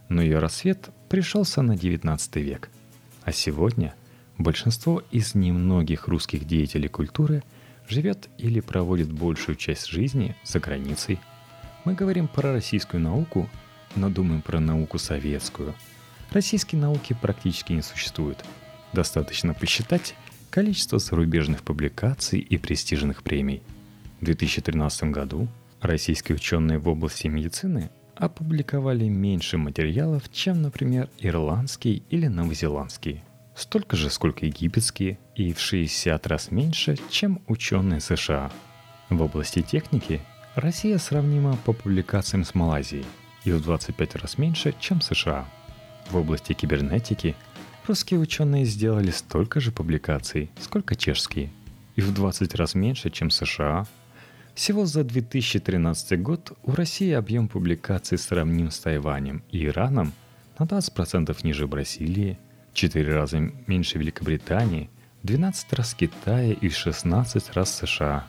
но 0.09 0.23
ее 0.23 0.39
рассвет 0.39 0.89
пришелся 1.09 1.61
на 1.61 1.77
19 1.77 2.35
век. 2.37 2.69
А 3.23 3.31
сегодня 3.31 3.93
большинство 4.39 5.03
из 5.11 5.35
немногих 5.35 6.07
русских 6.07 6.45
деятелей 6.45 6.87
культуры 6.87 7.43
живет 7.87 8.29
или 8.39 8.59
проводит 8.59 9.11
большую 9.11 9.55
часть 9.55 9.87
жизни 9.87 10.35
за 10.43 10.59
границей. 10.59 11.19
Мы 11.85 11.93
говорим 11.93 12.27
про 12.27 12.53
российскую 12.53 13.01
науку, 13.01 13.47
но 13.95 14.09
думаем 14.09 14.41
про 14.41 14.59
науку 14.59 14.97
советскую. 14.97 15.75
Российской 16.31 16.75
науки 16.75 17.15
практически 17.19 17.73
не 17.73 17.83
существует. 17.83 18.43
Достаточно 18.93 19.53
посчитать 19.53 20.15
количество 20.49 20.97
зарубежных 20.97 21.61
публикаций 21.61 22.39
и 22.39 22.57
престижных 22.57 23.21
премий– 23.21 23.61
в 24.21 24.25
2013 24.25 25.11
году 25.11 25.47
российские 25.79 26.35
ученые 26.35 26.77
в 26.77 26.89
области 26.89 27.27
медицины 27.27 27.89
опубликовали 28.15 29.07
меньше 29.07 29.57
материалов, 29.57 30.29
чем, 30.29 30.61
например, 30.61 31.09
ирландские 31.19 32.01
или 32.09 32.27
новозеландские. 32.27 33.23
Столько 33.59 33.97
же, 33.97 34.09
сколько 34.09 34.45
египетские, 34.45 35.19
и 35.35 35.51
в 35.51 35.59
60 35.59 36.27
раз 36.27 36.49
меньше, 36.49 36.95
чем 37.09 37.41
ученые 37.45 37.99
США. 37.99 38.53
В 39.09 39.21
области 39.21 39.61
техники 39.61 40.21
Россия 40.55 40.97
сравнима 40.97 41.57
по 41.65 41.73
публикациям 41.73 42.45
с 42.45 42.55
Малайзией 42.55 43.05
и 43.43 43.51
в 43.51 43.61
25 43.61 44.15
раз 44.15 44.37
меньше, 44.37 44.73
чем 44.79 45.01
США. 45.01 45.45
В 46.09 46.15
области 46.15 46.53
кибернетики 46.53 47.35
русские 47.85 48.21
ученые 48.21 48.63
сделали 48.63 49.11
столько 49.11 49.59
же 49.59 49.73
публикаций, 49.73 50.49
сколько 50.61 50.95
чешские, 50.95 51.51
и 51.97 52.01
в 52.01 52.13
20 52.13 52.55
раз 52.55 52.75
меньше, 52.75 53.09
чем 53.09 53.29
США, 53.29 53.85
всего 54.55 54.85
за 54.85 55.03
2013 55.03 56.21
год 56.21 56.53
у 56.63 56.71
России 56.71 57.11
объем 57.11 57.49
публикаций 57.49 58.17
сравним 58.19 58.71
с 58.71 58.79
Тайванем 58.79 59.43
и 59.51 59.65
Ираном 59.65 60.13
на 60.57 60.63
20% 60.63 61.37
ниже 61.43 61.67
Бразилии, 61.67 62.39
4 62.73 63.13
раза 63.13 63.39
меньше 63.67 63.97
Великобритании, 63.97 64.89
12 65.23 65.73
раз 65.73 65.93
Китая 65.93 66.53
и 66.53 66.69
16 66.69 67.53
раз 67.53 67.75
США. 67.77 68.27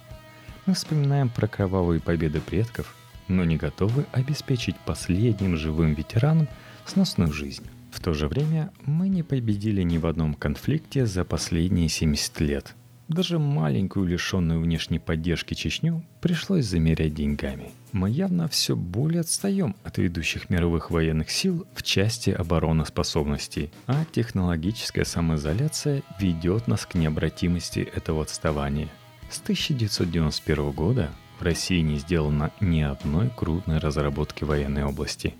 Мы 0.66 0.74
вспоминаем 0.74 1.28
про 1.28 1.46
кровавые 1.46 2.00
победы 2.00 2.40
предков, 2.40 2.94
но 3.28 3.44
не 3.44 3.56
готовы 3.56 4.06
обеспечить 4.12 4.76
последним 4.76 5.56
живым 5.56 5.94
ветеранам 5.94 6.48
сносную 6.86 7.32
жизнь. 7.32 7.64
В 7.92 8.00
то 8.00 8.12
же 8.12 8.28
время 8.28 8.72
мы 8.84 9.08
не 9.08 9.22
победили 9.22 9.82
ни 9.82 9.98
в 9.98 10.06
одном 10.06 10.34
конфликте 10.34 11.06
за 11.06 11.24
последние 11.24 11.88
70 11.88 12.40
лет– 12.40 12.74
даже 13.10 13.38
маленькую 13.38 14.06
лишенную 14.06 14.60
внешней 14.60 15.00
поддержки 15.00 15.54
Чечню 15.54 16.04
пришлось 16.20 16.64
замерять 16.64 17.12
деньгами. 17.12 17.70
Мы 17.92 18.08
явно 18.08 18.46
все 18.48 18.76
более 18.76 19.20
отстаем 19.20 19.74
от 19.82 19.98
ведущих 19.98 20.48
мировых 20.48 20.90
военных 20.92 21.30
сил 21.30 21.66
в 21.74 21.82
части 21.82 22.30
обороноспособностей, 22.30 23.70
а 23.86 24.04
технологическая 24.12 25.04
самоизоляция 25.04 26.02
ведет 26.20 26.68
нас 26.68 26.86
к 26.86 26.94
необратимости 26.94 27.80
этого 27.80 28.22
отставания. 28.22 28.88
С 29.28 29.40
1991 29.40 30.70
года 30.70 31.10
в 31.40 31.42
России 31.42 31.80
не 31.80 31.98
сделано 31.98 32.52
ни 32.60 32.80
одной 32.80 33.30
крупной 33.36 33.78
разработки 33.78 34.44
военной 34.44 34.84
области. 34.84 35.34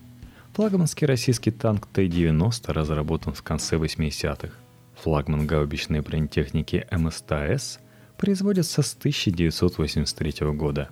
Флагманский 0.55 1.07
российский 1.07 1.53
танк 1.53 1.87
Т-90 1.93 2.73
разработан 2.73 3.33
в 3.33 3.43
конце 3.43 3.77
80-х. 3.77 4.51
Флагман 5.03 5.47
гаубичной 5.47 6.01
бронетехники 6.01 6.87
МСТС 6.91 7.79
производится 8.19 8.83
с 8.83 8.95
1983 8.95 10.53
года. 10.53 10.91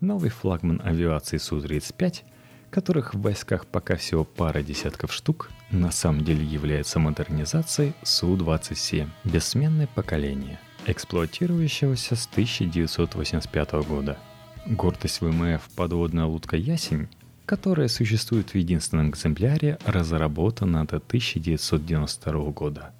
Новый 0.00 0.30
флагман 0.30 0.80
авиации 0.82 1.36
Су-35, 1.36 2.22
которых 2.70 3.12
в 3.12 3.20
войсках 3.20 3.66
пока 3.66 3.96
всего 3.96 4.24
пара 4.24 4.62
десятков 4.62 5.12
штук, 5.12 5.50
на 5.70 5.90
самом 5.90 6.24
деле 6.24 6.42
является 6.42 6.98
модернизацией 7.00 7.92
Су-27, 8.02 9.08
бессменное 9.24 9.88
поколение, 9.94 10.58
эксплуатирующегося 10.86 12.16
с 12.16 12.26
1985 12.28 13.72
года. 13.86 14.18
Гордость 14.64 15.20
ВМФ 15.20 15.68
подводная 15.76 16.24
лодка 16.24 16.56
«Ясень» 16.56 17.08
которая 17.46 17.88
существует 17.88 18.50
в 18.50 18.54
единственном 18.54 19.10
экземпляре, 19.10 19.76
разработана 19.84 20.86
до 20.86 20.98
1992 20.98 22.50
года– 22.52 22.94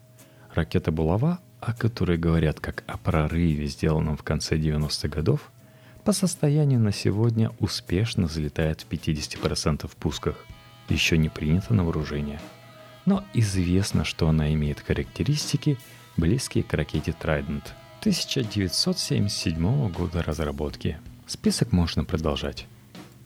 Ракета 0.54 0.90
«Булава», 0.90 1.38
о 1.60 1.72
которой 1.72 2.18
говорят 2.18 2.60
как 2.60 2.82
о 2.86 2.96
прорыве, 2.96 3.66
сделанном 3.66 4.16
в 4.16 4.22
конце 4.22 4.56
90-х 4.56 5.08
годов, 5.08 5.50
по 6.04 6.12
состоянию 6.12 6.80
на 6.80 6.92
сегодня 6.92 7.50
успешно 7.60 8.26
взлетает 8.26 8.80
в 8.80 8.88
50% 8.88 9.88
пусках. 9.98 10.44
Еще 10.88 11.18
не 11.18 11.28
принято 11.28 11.74
на 11.74 11.84
вооружение. 11.84 12.40
Но 13.06 13.22
известно, 13.34 14.04
что 14.04 14.28
она 14.28 14.52
имеет 14.54 14.80
характеристики, 14.80 15.78
близкие 16.16 16.64
к 16.64 16.72
ракете 16.74 17.14
Trident 17.18 17.64
1977 18.00 19.92
года 19.92 20.22
разработки. 20.22 20.98
Список 21.26 21.72
можно 21.72 22.04
продолжать. 22.04 22.66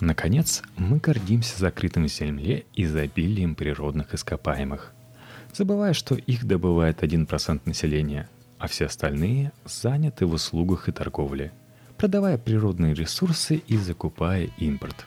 Наконец, 0.01 0.63
мы 0.77 0.99
гордимся 0.99 1.59
закрытым 1.59 2.07
в 2.07 2.09
земле 2.09 2.65
изобилием 2.75 3.55
природных 3.55 4.15
ископаемых 4.15 4.94
забывая, 5.55 5.93
что 5.93 6.15
их 6.15 6.45
добывает 6.45 7.03
1% 7.03 7.61
населения, 7.65 8.29
а 8.59 8.67
все 8.67 8.87
остальные 8.87 9.53
заняты 9.65 10.27
в 10.27 10.33
услугах 10.33 10.89
и 10.89 10.93
торговле, 10.93 11.53
продавая 11.97 12.39
природные 12.39 12.95
ресурсы 12.95 13.57
и 13.57 13.77
закупая 13.77 14.51
импорт. 14.59 15.07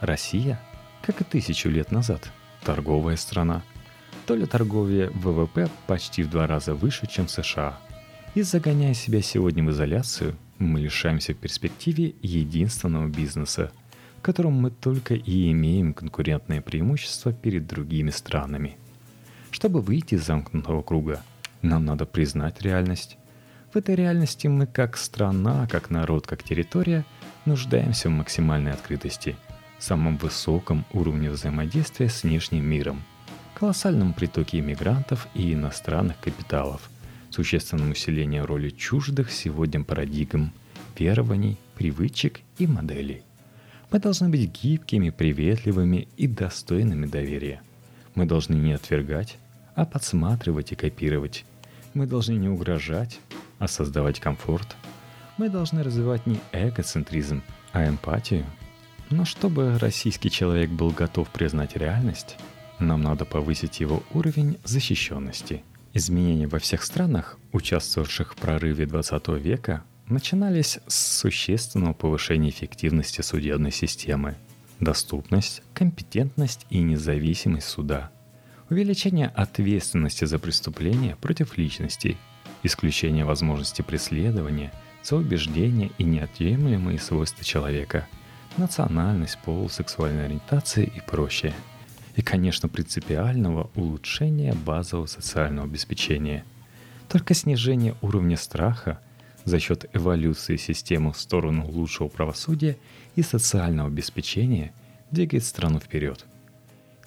Россия, 0.00 0.60
как 1.02 1.20
и 1.20 1.24
тысячу 1.24 1.68
лет 1.68 1.90
назад, 1.90 2.30
торговая 2.64 3.16
страна. 3.16 3.62
Доля 4.26 4.46
торговли 4.46 5.10
ВВП 5.14 5.68
почти 5.86 6.22
в 6.22 6.30
два 6.30 6.46
раза 6.46 6.74
выше, 6.74 7.06
чем 7.06 7.26
США. 7.26 7.78
И 8.34 8.42
загоняя 8.42 8.94
себя 8.94 9.22
сегодня 9.22 9.64
в 9.64 9.70
изоляцию, 9.70 10.36
мы 10.58 10.80
лишаемся 10.80 11.32
в 11.32 11.38
перспективе 11.38 12.14
единственного 12.22 13.08
бизнеса, 13.08 13.72
в 14.18 14.22
котором 14.22 14.52
мы 14.52 14.70
только 14.70 15.14
и 15.14 15.50
имеем 15.50 15.94
конкурентное 15.94 16.60
преимущество 16.60 17.32
перед 17.32 17.66
другими 17.66 18.10
странами– 18.10 18.76
чтобы 19.50 19.80
выйти 19.80 20.14
из 20.14 20.26
замкнутого 20.26 20.82
круга, 20.82 21.22
нам 21.62 21.84
надо 21.84 22.06
признать 22.06 22.62
реальность. 22.62 23.16
В 23.72 23.76
этой 23.76 23.94
реальности 23.94 24.46
мы 24.46 24.66
как 24.66 24.96
страна, 24.96 25.66
как 25.66 25.90
народ, 25.90 26.26
как 26.26 26.42
территория 26.42 27.04
нуждаемся 27.44 28.08
в 28.08 28.12
максимальной 28.12 28.72
открытости, 28.72 29.36
самом 29.78 30.16
высоком 30.16 30.84
уровне 30.92 31.30
взаимодействия 31.30 32.08
с 32.08 32.22
внешним 32.22 32.64
миром, 32.64 33.02
колоссальном 33.54 34.12
притоке 34.12 34.58
иммигрантов 34.58 35.28
и 35.34 35.52
иностранных 35.52 36.18
капиталов, 36.20 36.90
существенном 37.30 37.92
усилении 37.92 38.38
роли 38.38 38.70
чуждых 38.70 39.30
сегодня 39.30 39.84
парадигм, 39.84 40.52
верований, 40.98 41.58
привычек 41.76 42.40
и 42.58 42.66
моделей. 42.66 43.22
Мы 43.90 43.98
должны 43.98 44.28
быть 44.28 44.50
гибкими, 44.62 45.10
приветливыми 45.10 46.08
и 46.16 46.26
достойными 46.26 47.06
доверия– 47.06 47.62
мы 48.14 48.26
должны 48.26 48.54
не 48.54 48.72
отвергать, 48.72 49.38
а 49.74 49.84
подсматривать 49.86 50.72
и 50.72 50.76
копировать. 50.76 51.44
Мы 51.94 52.06
должны 52.06 52.32
не 52.32 52.48
угрожать, 52.48 53.20
а 53.58 53.68
создавать 53.68 54.20
комфорт. 54.20 54.76
Мы 55.38 55.48
должны 55.48 55.82
развивать 55.82 56.26
не 56.26 56.38
эгоцентризм, 56.52 57.42
а 57.72 57.88
эмпатию. 57.88 58.44
Но 59.10 59.24
чтобы 59.24 59.78
российский 59.78 60.30
человек 60.30 60.70
был 60.70 60.90
готов 60.90 61.28
признать 61.30 61.76
реальность, 61.76 62.36
нам 62.78 63.02
надо 63.02 63.24
повысить 63.24 63.80
его 63.80 64.02
уровень 64.12 64.58
защищенности. 64.64 65.64
Изменения 65.92 66.46
во 66.46 66.60
всех 66.60 66.84
странах, 66.84 67.38
участвовавших 67.52 68.34
в 68.34 68.36
прорыве 68.36 68.86
20 68.86 69.28
века, 69.28 69.82
начинались 70.06 70.78
с 70.86 71.18
существенного 71.18 71.94
повышения 71.94 72.50
эффективности 72.50 73.22
судебной 73.22 73.72
системы– 73.72 74.36
доступность, 74.80 75.62
компетентность 75.74 76.66
и 76.70 76.80
независимость 76.80 77.68
суда, 77.68 78.10
увеличение 78.70 79.28
ответственности 79.28 80.24
за 80.24 80.38
преступления 80.38 81.16
против 81.16 81.56
личностей, 81.58 82.16
исключение 82.62 83.24
возможности 83.24 83.82
преследования 83.82 84.72
за 85.02 85.92
и 85.98 86.04
неотъемлемые 86.04 86.98
свойства 86.98 87.44
человека, 87.44 88.06
национальность, 88.56 89.38
пол, 89.44 89.68
сексуальная 89.68 90.26
ориентация 90.26 90.84
и 90.84 91.00
прочее. 91.00 91.54
и, 92.16 92.22
конечно, 92.22 92.68
принципиального 92.68 93.70
улучшения 93.76 94.52
базового 94.52 95.06
социального 95.06 95.66
обеспечения. 95.66 96.44
Только 97.08 97.34
снижение 97.34 97.94
уровня 98.02 98.36
страха 98.36 99.00
за 99.44 99.58
счет 99.58 99.86
эволюции 99.92 100.56
системы 100.56 101.12
в 101.12 101.20
сторону 101.20 101.66
лучшего 101.66 102.08
правосудия 102.08 102.76
и 103.16 103.22
социального 103.22 103.88
обеспечения 103.88 104.72
двигает 105.10 105.44
страну 105.44 105.80
вперед. 105.80 106.24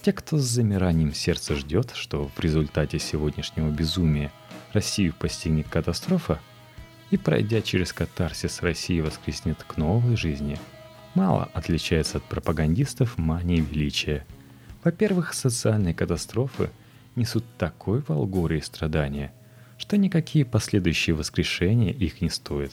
Те, 0.02 0.12
кто 0.12 0.38
с 0.38 0.44
замиранием 0.44 1.14
сердца 1.14 1.56
ждет, 1.56 1.92
что 1.96 2.30
в 2.36 2.40
результате 2.40 3.00
сегодняшнего 3.00 3.70
безумия 3.70 4.32
Россию 4.74 5.14
постигнет 5.18 5.70
катастрофа, 5.70 6.40
и 7.10 7.18
пройдя 7.18 7.62
через 7.62 7.94
катарсис 7.94 8.62
России 8.62 9.00
воскреснет 9.00 9.64
к 9.64 9.78
новой 9.78 10.18
жизни, 10.18 10.60
мало 11.14 11.50
отличается 11.54 12.18
от 12.18 12.24
пропагандистов 12.24 13.18
мании 13.18 13.62
величия. 13.62 14.26
Во-первых, 14.84 15.34
социальные 15.34 15.94
катастрофы 15.94 16.70
несут 17.16 17.46
такой 17.58 18.04
волгоры 18.08 18.62
страдания, 18.62 19.32
что 19.84 19.98
никакие 19.98 20.46
последующие 20.46 21.16
воскрешения 21.16 21.92
их 21.92 22.22
не 22.22 22.30
стоят. 22.30 22.72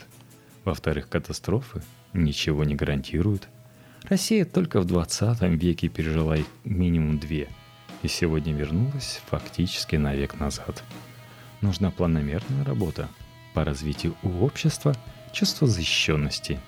Во-вторых, 0.65 1.09
катастрофы 1.09 1.83
ничего 2.13 2.65
не 2.65 2.75
гарантируют– 2.75 3.49
Россия 4.09 4.45
только 4.45 4.81
в 4.81 4.87
20 4.87 5.43
веке 5.61 5.89
пережила 5.89 6.37
их 6.37 6.47
минимум 6.65 7.19
две, 7.19 7.49
и 8.03 8.09
сегодня 8.09 8.53
вернулась 8.53 9.21
фактически 9.29 9.97
на 9.97 10.15
век 10.15 10.41
назад. 10.41 10.83
Нужна 11.61 11.91
планомерная 11.91 12.65
работа 12.65 13.09
по 13.55 13.65
развитию 13.65 14.17
у 14.23 14.45
общества 14.45 14.97
чувства 15.33 15.69
защищенности. 15.69 16.59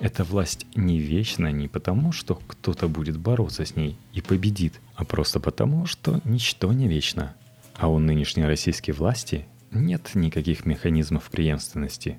Эта 0.00 0.24
власть 0.24 0.66
не 0.74 0.98
вечна 0.98 1.52
не 1.52 1.68
потому, 1.68 2.10
что 2.10 2.34
кто-то 2.34 2.88
будет 2.88 3.16
бороться 3.16 3.64
с 3.64 3.76
ней 3.76 3.96
и 4.12 4.20
победит, 4.20 4.80
а 4.96 5.04
просто 5.04 5.38
потому, 5.38 5.86
что 5.86 6.20
ничто 6.24 6.72
не 6.72 6.88
вечно. 6.88 7.34
А 7.76 7.88
у 7.88 7.98
нынешней 7.98 8.44
российской 8.44 8.90
власти 8.90 9.46
нет 9.72 10.10
никаких 10.14 10.66
механизмов 10.66 11.30
преемственности. 11.30 12.18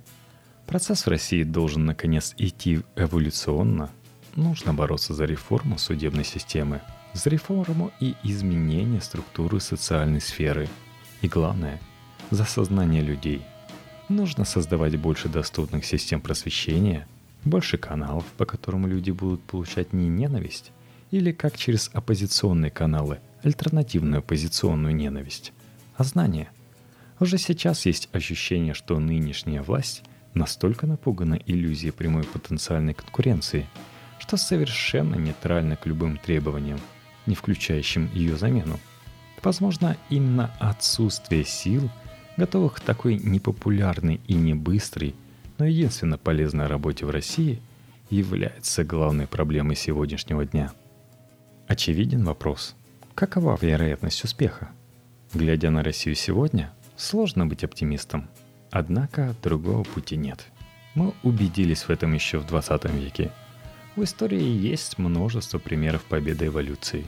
Процесс 0.67 1.05
в 1.05 1.09
России 1.09 1.43
должен 1.43 1.85
наконец 1.85 2.33
идти 2.37 2.81
эволюционно– 2.95 3.89
нужно 4.35 4.73
бороться 4.73 5.13
за 5.13 5.25
реформу 5.25 5.77
судебной 5.77 6.23
системы, 6.23 6.81
за 7.13 7.29
реформу 7.29 7.91
и 7.99 8.15
изменение 8.23 9.01
структуры 9.01 9.59
социальной 9.59 10.21
сферы. 10.21 10.69
И 11.21 11.27
главное, 11.27 11.79
за 12.31 12.45
сознание 12.45 13.01
людей. 13.01 13.41
Нужно 14.09 14.45
создавать 14.45 14.97
больше 14.97 15.29
доступных 15.29 15.85
систем 15.85 16.21
просвещения, 16.21 17.07
больше 17.45 17.77
каналов, 17.77 18.25
по 18.37 18.45
которым 18.45 18.85
люди 18.87 19.11
будут 19.11 19.41
получать 19.43 19.93
не 19.93 20.07
ненависть, 20.07 20.71
или 21.11 21.31
как 21.31 21.57
через 21.57 21.89
оппозиционные 21.93 22.71
каналы, 22.71 23.19
альтернативную 23.43 24.19
оппозиционную 24.19 24.95
ненависть, 24.95 25.53
а 25.95 26.03
знание. 26.03 26.49
Уже 27.19 27.37
сейчас 27.37 27.85
есть 27.85 28.09
ощущение, 28.11 28.73
что 28.73 28.99
нынешняя 28.99 29.61
власть 29.61 30.03
настолько 30.33 30.87
напугана 30.87 31.39
иллюзией 31.45 31.91
прямой 31.91 32.23
потенциальной 32.23 32.93
конкуренции– 32.93 33.67
что 34.23 34.37
совершенно 34.37 35.15
нейтрально 35.15 35.75
к 35.75 35.85
любым 35.85 36.17
требованиям, 36.17 36.79
не 37.25 37.35
включающим 37.35 38.09
ее 38.13 38.37
замену. 38.37 38.79
Возможно, 39.43 39.97
именно 40.09 40.49
отсутствие 40.59 41.43
сил, 41.43 41.89
готовых 42.37 42.75
к 42.75 42.79
такой 42.79 43.15
непопулярной 43.15 44.21
и 44.25 44.35
не 44.35 44.53
быстрой, 44.53 45.13
но 45.57 45.65
единственно 45.65 46.17
полезной 46.17 46.67
работе 46.67 47.05
в 47.05 47.09
России, 47.09 47.61
является 48.09 48.85
главной 48.85 49.27
проблемой 49.27 49.75
сегодняшнего 49.75 50.45
дня. 50.45 50.71
Очевиден 51.67 52.23
вопрос, 52.23 52.75
какова 53.15 53.57
вероятность 53.59 54.23
успеха? 54.23 54.69
Глядя 55.33 55.69
на 55.69 55.83
Россию 55.83 56.15
сегодня, 56.15 56.71
сложно 56.95 57.45
быть 57.45 57.63
оптимистом. 57.63 58.29
Однако 58.71 59.35
другого 59.43 59.83
пути 59.83 60.17
нет. 60.17 60.45
Мы 60.95 61.13
убедились 61.23 61.83
в 61.83 61.89
этом 61.89 62.13
еще 62.13 62.37
в 62.37 62.45
20 62.45 62.85
веке– 62.91 63.31
в 63.95 64.03
истории 64.03 64.41
есть 64.41 64.97
множество 64.97 65.59
примеров 65.59 66.03
победы 66.05 66.47
эволюции. 66.47 67.05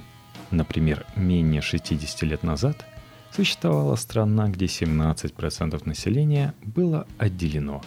Например, 0.52 1.04
менее 1.16 1.62
60 1.62 2.22
лет 2.22 2.44
назад 2.44 2.86
существовала 3.32 3.96
страна, 3.96 4.50
где 4.50 4.66
17% 4.66 5.82
населения 5.86 6.54
было 6.62 7.08
отделено 7.18 7.82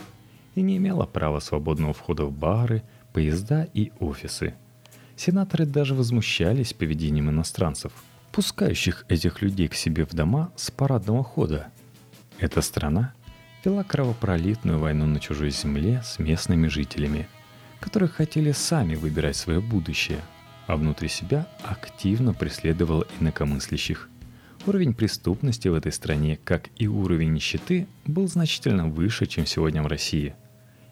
и 0.57 0.63
не 0.63 0.79
имело 0.79 1.07
права 1.07 1.39
свободного 1.39 1.93
входа 1.93 2.25
в 2.25 2.33
бары, 2.33 2.83
поезда 3.13 3.69
и 3.73 3.93
офисы. 4.01 4.55
Сенаторы 5.15 5.65
даже 5.65 5.95
возмущались 5.95 6.73
поведением 6.73 7.31
иностранцев, 7.31 7.93
пускающих 8.33 9.05
этих 9.09 9.43
людей 9.43 9.69
к 9.69 9.75
себе 9.75 10.05
в 10.05 10.11
дома 10.11 10.51
с 10.57 10.73
парадного 10.73 11.23
хода. 11.23 11.69
Эта 12.39 12.63
страна 12.63 13.13
вела 13.65 13.85
кровопролитную 13.85 14.79
войну 14.79 15.07
на 15.07 15.21
чужой 15.21 15.51
земле 15.51 16.03
с 16.05 16.19
местными 16.19 16.69
жителями– 16.69 17.29
которые 17.81 18.09
хотели 18.09 18.53
сами 18.53 18.95
выбирать 18.95 19.37
свое 19.37 19.61
будущее, 19.61 20.21
а 20.67 20.77
внутри 20.77 21.09
себя 21.09 21.49
активно 21.63 22.35
преследовал 22.35 23.05
инакомыслящих. 23.21 24.09
Уровень 24.67 24.93
преступности 24.93 25.69
в 25.69 25.75
этой 25.75 25.93
стране, 25.93 26.39
как 26.45 26.69
и 26.77 26.89
уровень 26.89 27.33
нищеты, 27.33 27.87
был 28.05 28.29
значительно 28.29 28.89
выше, 28.89 29.27
чем 29.27 29.47
сегодня 29.47 29.83
в 29.83 29.87
России. 29.87 30.35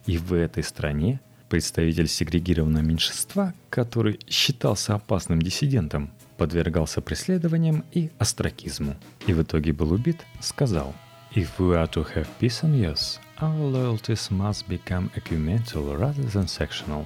И 0.07 0.19
в 0.19 0.33
этой 0.33 0.63
стране 0.63 1.21
представитель 1.49 2.09
сегрегированного 2.09 2.83
меньшинства, 2.83 3.55
который 3.69 4.21
считался 4.29 4.95
опасным 4.95 5.43
диссидентом, 5.43 6.11
подвергался 6.39 7.01
преследованиям 7.01 7.85
и 7.93 8.11
остракизму. 8.19 8.97
И 9.27 9.33
в 9.33 9.43
итоге 9.43 9.73
был 9.73 9.93
убит, 9.93 10.25
сказал 10.41 10.95
«If 11.37 11.61
we 11.61 11.77
are 11.77 11.87
to 11.89 12.03
have 12.15 12.27
peace 12.41 12.65
on 12.65 12.75
earth, 12.85 13.21
Our 13.39 13.69
loyalties 13.71 14.31
must 14.31 14.67
become 14.67 15.11
ecumenical 15.15 15.95
rather 15.95 16.23
than 16.23 16.49
sectional. 16.49 17.05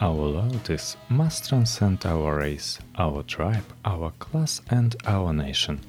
Our 0.00 0.14
loyalties 0.14 0.96
must 1.10 1.50
transcend 1.50 2.06
our 2.06 2.34
race, 2.38 2.78
our 2.96 3.22
tribe, 3.24 3.66
our 3.84 4.10
class, 4.18 4.62
and 4.70 4.96
our 5.04 5.34
nation. 5.34 5.80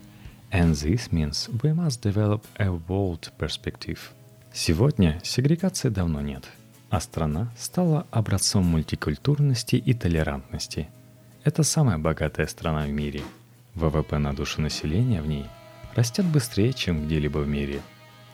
And 0.52 0.76
this 0.76 1.14
means 1.14 1.50
we 1.64 1.72
must 1.72 2.02
develop 2.02 2.46
a 2.60 2.70
world 2.90 3.32
perspective. 3.38 4.12
Сегодня 4.52 5.22
сегрегации 5.24 5.88
давно 5.88 6.20
нет, 6.20 6.44
а 6.90 7.00
страна 7.00 7.50
стала 7.58 8.06
образцом 8.12 8.66
мультикультурности 8.66 9.78
и 9.78 9.94
толерантности. 9.94 10.90
Это 11.46 11.64
самая 11.64 11.98
богатая 11.98 12.48
страна 12.48 12.84
в 12.84 12.90
мире. 12.90 13.22
ВВП 13.76 14.18
на 14.18 14.34
душу 14.34 14.62
населения 14.62 15.22
в 15.22 15.28
ней 15.28 15.46
растет 15.96 16.26
быстрее, 16.26 16.74
чем 16.74 17.06
где-либо 17.06 17.40
в 17.40 17.48
мире– 17.48 17.82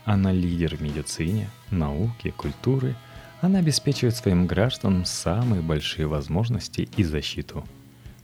она 0.07 0.31
лидер 0.31 0.77
в 0.77 0.81
медицине, 0.81 1.49
науке, 1.69 2.31
культуре. 2.31 2.95
Она 3.41 3.59
обеспечивает 3.59 4.15
своим 4.15 4.47
гражданам 4.47 5.03
самые 5.03 5.61
большие 5.61 6.07
возможности 6.07 6.87
и 6.95 7.03
защиту. 7.03 7.65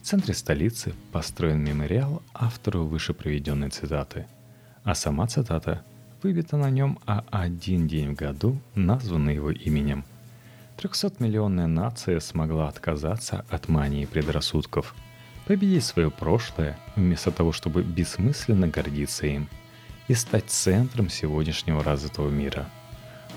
В 0.02 0.06
центре 0.06 0.34
столицы 0.34 0.94
построен 1.12 1.62
мемориал 1.62 2.24
автору 2.34 2.86
выше 2.86 3.14
приведенной 3.14 3.70
цитаты. 3.70 4.28
А 4.86 4.96
сама 4.96 5.28
цитата 5.28 5.84
выбита 6.22 6.56
на 6.56 6.70
нем, 6.70 7.00
а 7.06 7.26
один 7.32 7.86
день 7.90 8.14
в 8.14 8.16
году 8.16 8.58
назван 8.76 9.28
его 9.28 9.52
именем. 9.52 10.06
300-миллионная 10.78 11.68
нация 11.68 12.22
смогла 12.22 12.70
отказаться 12.70 13.44
от 13.50 13.68
мании 13.68 14.06
предрассудков, 14.06 14.96
победить 15.46 15.84
свое 15.84 16.10
прошлое, 16.10 16.78
вместо 16.96 17.32
того, 17.32 17.52
чтобы 17.52 17.84
бессмысленно 17.84 18.68
гордиться 18.68 19.28
им– 19.28 19.48
и 20.08 20.14
стать 20.14 20.50
центром 20.50 21.10
сегодняшнего 21.10 21.84
развитого 21.84 22.30
мира. 22.30 22.70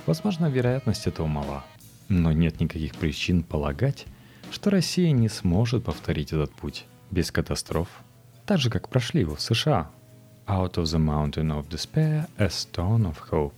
Возможно, 0.07 0.47
вероятность 0.47 1.07
этого 1.07 1.27
мала, 1.27 1.65
но 2.09 2.33
нет 2.33 2.61
никаких 2.61 2.95
причин 2.95 3.43
полагать, 3.43 4.07
что 4.51 4.71
Россия 4.71 5.11
не 5.11 5.29
сможет 5.29 5.85
повторить 5.85 6.33
этот 6.33 6.53
путь 6.53 6.85
без 7.11 7.31
катастроф, 7.31 7.89
так 8.45 8.59
же, 8.59 8.71
как 8.71 8.89
прошли 8.89 9.21
его 9.21 9.37
в 9.37 9.41
США. 9.41 9.91
«Out 10.47 10.75
of 10.75 10.85
the 10.85 11.01
mountain 11.01 11.51
of 11.51 11.69
despair, 11.69 12.29
a 12.37 12.47
stone 12.47 13.13
of 13.13 13.17
hope», 13.31 13.55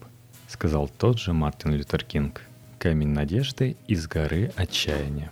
сказал 0.49 0.89
тот 0.89 1.19
же 1.19 1.35
Мартин 1.35 1.73
Лютер 1.75 2.03
Кинг. 2.03 2.43
Камень 2.79 3.09
надежды 3.09 3.77
из 3.87 4.07
горы 4.07 4.53
отчаяния. 4.57 5.31